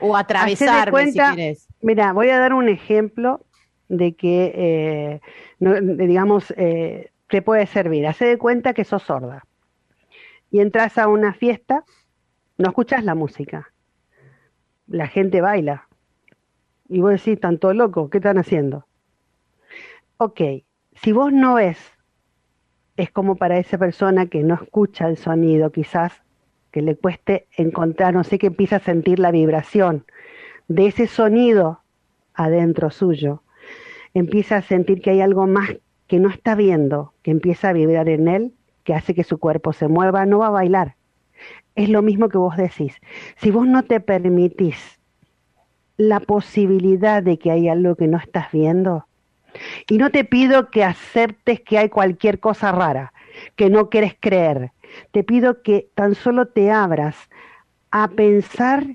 o, 0.00 0.16
atravesarme, 0.16 1.12
si 1.12 1.18
querés. 1.18 1.68
Mira, 1.80 2.12
voy 2.12 2.28
a 2.30 2.38
dar 2.38 2.52
un 2.54 2.68
ejemplo 2.68 3.40
de 3.88 4.14
que, 4.14 4.52
eh, 4.54 5.20
digamos, 5.58 6.46
te 6.48 7.42
puede 7.42 7.66
servir. 7.66 8.06
Hace 8.06 8.26
de 8.26 8.38
cuenta 8.38 8.74
que 8.74 8.84
sos 8.84 9.02
sorda 9.02 9.44
y 10.50 10.60
entras 10.60 10.98
a 10.98 11.08
una 11.08 11.32
fiesta, 11.32 11.84
no 12.58 12.68
escuchas 12.68 13.04
la 13.04 13.14
música. 13.14 13.72
La 14.86 15.06
gente 15.06 15.40
baila. 15.40 15.88
Y 16.88 17.00
vos 17.00 17.12
decís, 17.12 17.38
tanto 17.40 17.72
loco, 17.72 18.10
¿qué 18.10 18.18
están 18.18 18.38
haciendo? 18.38 18.86
Ok, 20.16 20.40
si 20.94 21.12
vos 21.12 21.32
no 21.32 21.54
ves, 21.54 21.78
es 22.96 23.10
como 23.10 23.36
para 23.36 23.58
esa 23.58 23.78
persona 23.78 24.26
que 24.26 24.42
no 24.42 24.54
escucha 24.54 25.08
el 25.08 25.16
sonido, 25.16 25.70
quizás 25.70 26.12
que 26.70 26.82
le 26.82 26.96
cueste 26.96 27.46
encontrar, 27.56 28.14
no 28.14 28.24
sé, 28.24 28.38
que 28.38 28.48
empieza 28.48 28.76
a 28.76 28.80
sentir 28.80 29.18
la 29.18 29.30
vibración 29.30 30.04
de 30.68 30.86
ese 30.86 31.06
sonido 31.06 31.80
adentro 32.34 32.90
suyo, 32.90 33.42
empieza 34.14 34.56
a 34.56 34.62
sentir 34.62 35.00
que 35.00 35.10
hay 35.10 35.20
algo 35.20 35.46
más 35.46 35.76
que 36.06 36.20
no 36.20 36.28
está 36.28 36.54
viendo, 36.54 37.14
que 37.22 37.30
empieza 37.30 37.70
a 37.70 37.72
vibrar 37.72 38.08
en 38.08 38.28
él, 38.28 38.52
que 38.84 38.94
hace 38.94 39.14
que 39.14 39.24
su 39.24 39.38
cuerpo 39.38 39.72
se 39.72 39.88
mueva, 39.88 40.26
no 40.26 40.38
va 40.38 40.48
a 40.48 40.50
bailar. 40.50 40.96
Es 41.74 41.88
lo 41.88 42.02
mismo 42.02 42.28
que 42.28 42.38
vos 42.38 42.56
decís. 42.56 42.96
Si 43.36 43.50
vos 43.50 43.66
no 43.66 43.84
te 43.84 44.00
permitís 44.00 45.00
la 45.96 46.20
posibilidad 46.20 47.22
de 47.22 47.38
que 47.38 47.50
hay 47.50 47.68
algo 47.68 47.94
que 47.94 48.08
no 48.08 48.18
estás 48.18 48.50
viendo, 48.52 49.06
y 49.88 49.98
no 49.98 50.10
te 50.10 50.24
pido 50.24 50.70
que 50.70 50.84
aceptes 50.84 51.60
que 51.60 51.78
hay 51.78 51.88
cualquier 51.88 52.40
cosa 52.40 52.72
rara, 52.72 53.12
que 53.56 53.70
no 53.70 53.88
quieres 53.88 54.14
creer. 54.18 54.72
Te 55.12 55.24
pido 55.24 55.62
que 55.62 55.88
tan 55.94 56.14
solo 56.14 56.46
te 56.46 56.70
abras 56.70 57.16
a 57.90 58.08
pensar 58.08 58.86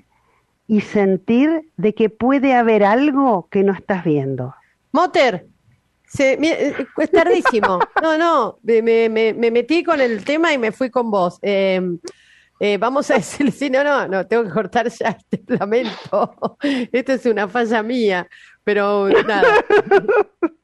y 0.66 0.80
sentir 0.80 1.70
de 1.76 1.94
que 1.94 2.10
puede 2.10 2.54
haber 2.54 2.84
algo 2.84 3.48
que 3.50 3.62
no 3.62 3.72
estás 3.72 4.04
viendo. 4.04 4.54
Moter, 4.92 5.46
se, 6.06 6.32
eh, 6.34 6.86
es 6.96 7.10
tardísimo. 7.10 7.78
No, 8.02 8.16
no, 8.16 8.58
me, 8.62 9.08
me, 9.08 9.50
metí 9.50 9.82
con 9.82 10.00
el 10.00 10.24
tema 10.24 10.52
y 10.52 10.58
me 10.58 10.72
fui 10.72 10.90
con 10.90 11.10
vos. 11.10 11.38
Em, 11.42 11.98
eh, 12.58 12.78
vamos 12.78 13.10
a 13.10 13.14
decir, 13.14 13.50
si 13.52 13.68
no, 13.70 13.84
no, 13.84 14.08
no, 14.08 14.26
tengo 14.26 14.44
que 14.44 14.50
cortar 14.50 14.88
ya 14.88 15.08
este 15.30 15.42
lamento. 15.46 16.56
Esto 16.92 17.12
es 17.12 17.26
una 17.26 17.48
falla 17.48 17.82
mía. 17.82 18.26
Pero 18.66 19.08
nada, 19.08 19.64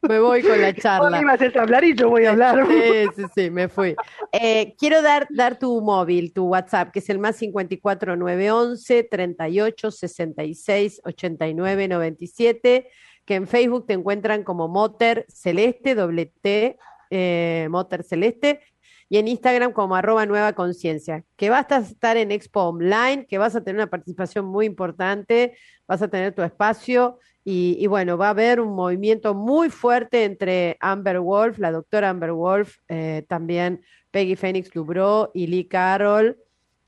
me 0.08 0.18
voy 0.18 0.42
con 0.42 0.60
la 0.60 0.74
charla. 0.74 1.08
Vos 1.08 1.20
ibas 1.20 1.56
a 1.56 1.62
hablar 1.62 1.84
y 1.84 1.94
yo 1.94 2.08
voy 2.08 2.24
a 2.24 2.30
hablar. 2.32 2.66
Sí, 2.66 3.06
sí, 3.14 3.22
sí, 3.32 3.48
me 3.48 3.68
fui. 3.68 3.94
Eh, 4.32 4.74
quiero 4.76 5.02
dar, 5.02 5.28
dar 5.30 5.56
tu 5.56 5.80
móvil, 5.80 6.32
tu 6.32 6.46
WhatsApp, 6.46 6.90
que 6.90 6.98
es 6.98 7.08
el 7.10 7.20
más 7.20 7.36
54 7.36 8.16
911 8.16 9.04
38 9.04 9.90
66 9.92 11.00
89 11.04 11.86
97, 11.86 12.88
que 13.24 13.34
en 13.36 13.46
Facebook 13.46 13.86
te 13.86 13.94
encuentran 13.94 14.42
como 14.42 14.68
Moter 14.68 15.26
Celeste, 15.28 15.94
doble 15.94 16.26
T, 16.26 16.78
eh, 17.10 17.68
Celeste, 18.02 18.60
y 19.08 19.18
en 19.18 19.28
Instagram 19.28 19.72
como 19.72 19.94
arroba 19.94 20.24
nueva 20.24 20.54
conciencia, 20.54 21.24
que 21.36 21.50
vas 21.50 21.70
a 21.70 21.78
estar 21.78 22.16
en 22.16 22.32
Expo 22.32 22.62
Online, 22.62 23.26
que 23.26 23.36
vas 23.36 23.54
a 23.54 23.62
tener 23.62 23.76
una 23.76 23.90
participación 23.90 24.46
muy 24.46 24.64
importante, 24.64 25.54
vas 25.86 26.00
a 26.00 26.08
tener 26.08 26.34
tu 26.34 26.42
espacio 26.42 27.18
y, 27.44 27.86
bueno, 27.88 28.16
va 28.16 28.28
a 28.28 28.30
haber 28.30 28.60
un 28.60 28.74
movimiento 28.74 29.34
muy 29.34 29.68
fuerte 29.68 30.24
entre 30.24 30.78
Amber 30.80 31.20
Wolf, 31.20 31.58
la 31.58 31.72
doctora 31.72 32.08
Amber 32.08 32.32
Wolf, 32.32 32.78
eh, 32.88 33.26
también 33.28 33.82
Peggy 34.12 34.36
Phoenix 34.36 34.70
Dubrow 34.70 35.30
y 35.34 35.48
Lee 35.48 35.66
Carroll, 35.66 36.38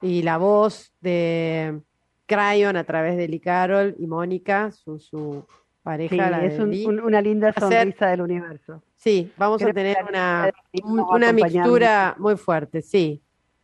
y 0.01 0.23
la 0.23 0.38
voz 0.38 0.94
de 1.01 1.81
Cryon 2.27 2.77
a 2.77 2.85
través 2.85 3.16
de 3.16 3.29
Lee 3.29 3.40
Carroll 3.40 3.97
y 3.99 4.07
Mónica, 4.07 4.70
su 4.70 5.44
pareja. 5.85 6.44
es 6.44 6.59
una 6.59 7.23
linda 7.23 7.53
sonrisa 7.53 8.09
del 8.09 8.23
universo. 8.23 8.83
Sí, 8.97 9.31
vamos 9.37 9.62
a 9.62 9.73
tener 9.73 9.99
una, 10.09 10.51
una 10.83 11.33
mixtura 11.33 12.16
muy 12.18 12.37
fuerte, 12.37 12.83
sí. 12.83 13.20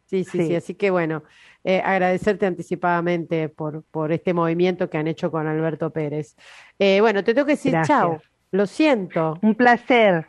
Sí, 0.07 0.25
sí, 0.25 0.47
sí, 0.47 0.55
Así 0.57 0.75
que 0.75 0.91
bueno, 0.91 1.23
eh, 1.63 1.81
agradecerte 1.85 2.45
anticipadamente 2.45 3.49
por, 3.49 3.85
por 3.85 4.11
este 4.13 4.35
movimiento 4.35 4.91
que 4.91 4.99
han 4.99 5.07
hecho 5.07 5.31
con 5.31 5.47
Alberto 5.47 5.91
Pérez. 5.91 6.37
Eh, 6.79 7.01
bueno, 7.01 7.23
te 7.25 7.33
tengo 7.33 7.47
que 7.47 7.53
decir 7.53 7.77
chao. 7.85 8.21
Lo 8.51 8.67
siento. 8.67 9.39
Un 9.41 9.55
placer. 9.55 10.27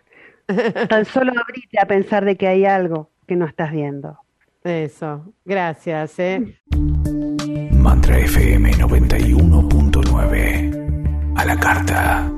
Tan 0.89 1.06
solo 1.06 1.32
abrirte 1.32 1.80
a 1.80 1.86
pensar 1.86 2.25
de 2.25 2.36
que 2.36 2.47
hay 2.47 2.65
algo 2.65 3.10
que 3.27 3.36
no 3.36 3.47
estás 3.47 3.71
viendo. 3.71 4.19
Eso. 4.63 5.34
Gracias. 5.43 6.19
Eh. 6.19 6.60
Mantra 7.71 8.19
FM 8.19 8.71
91.9 8.73 10.70
a 11.41 11.45
la 11.45 11.60
carta. 11.60 12.32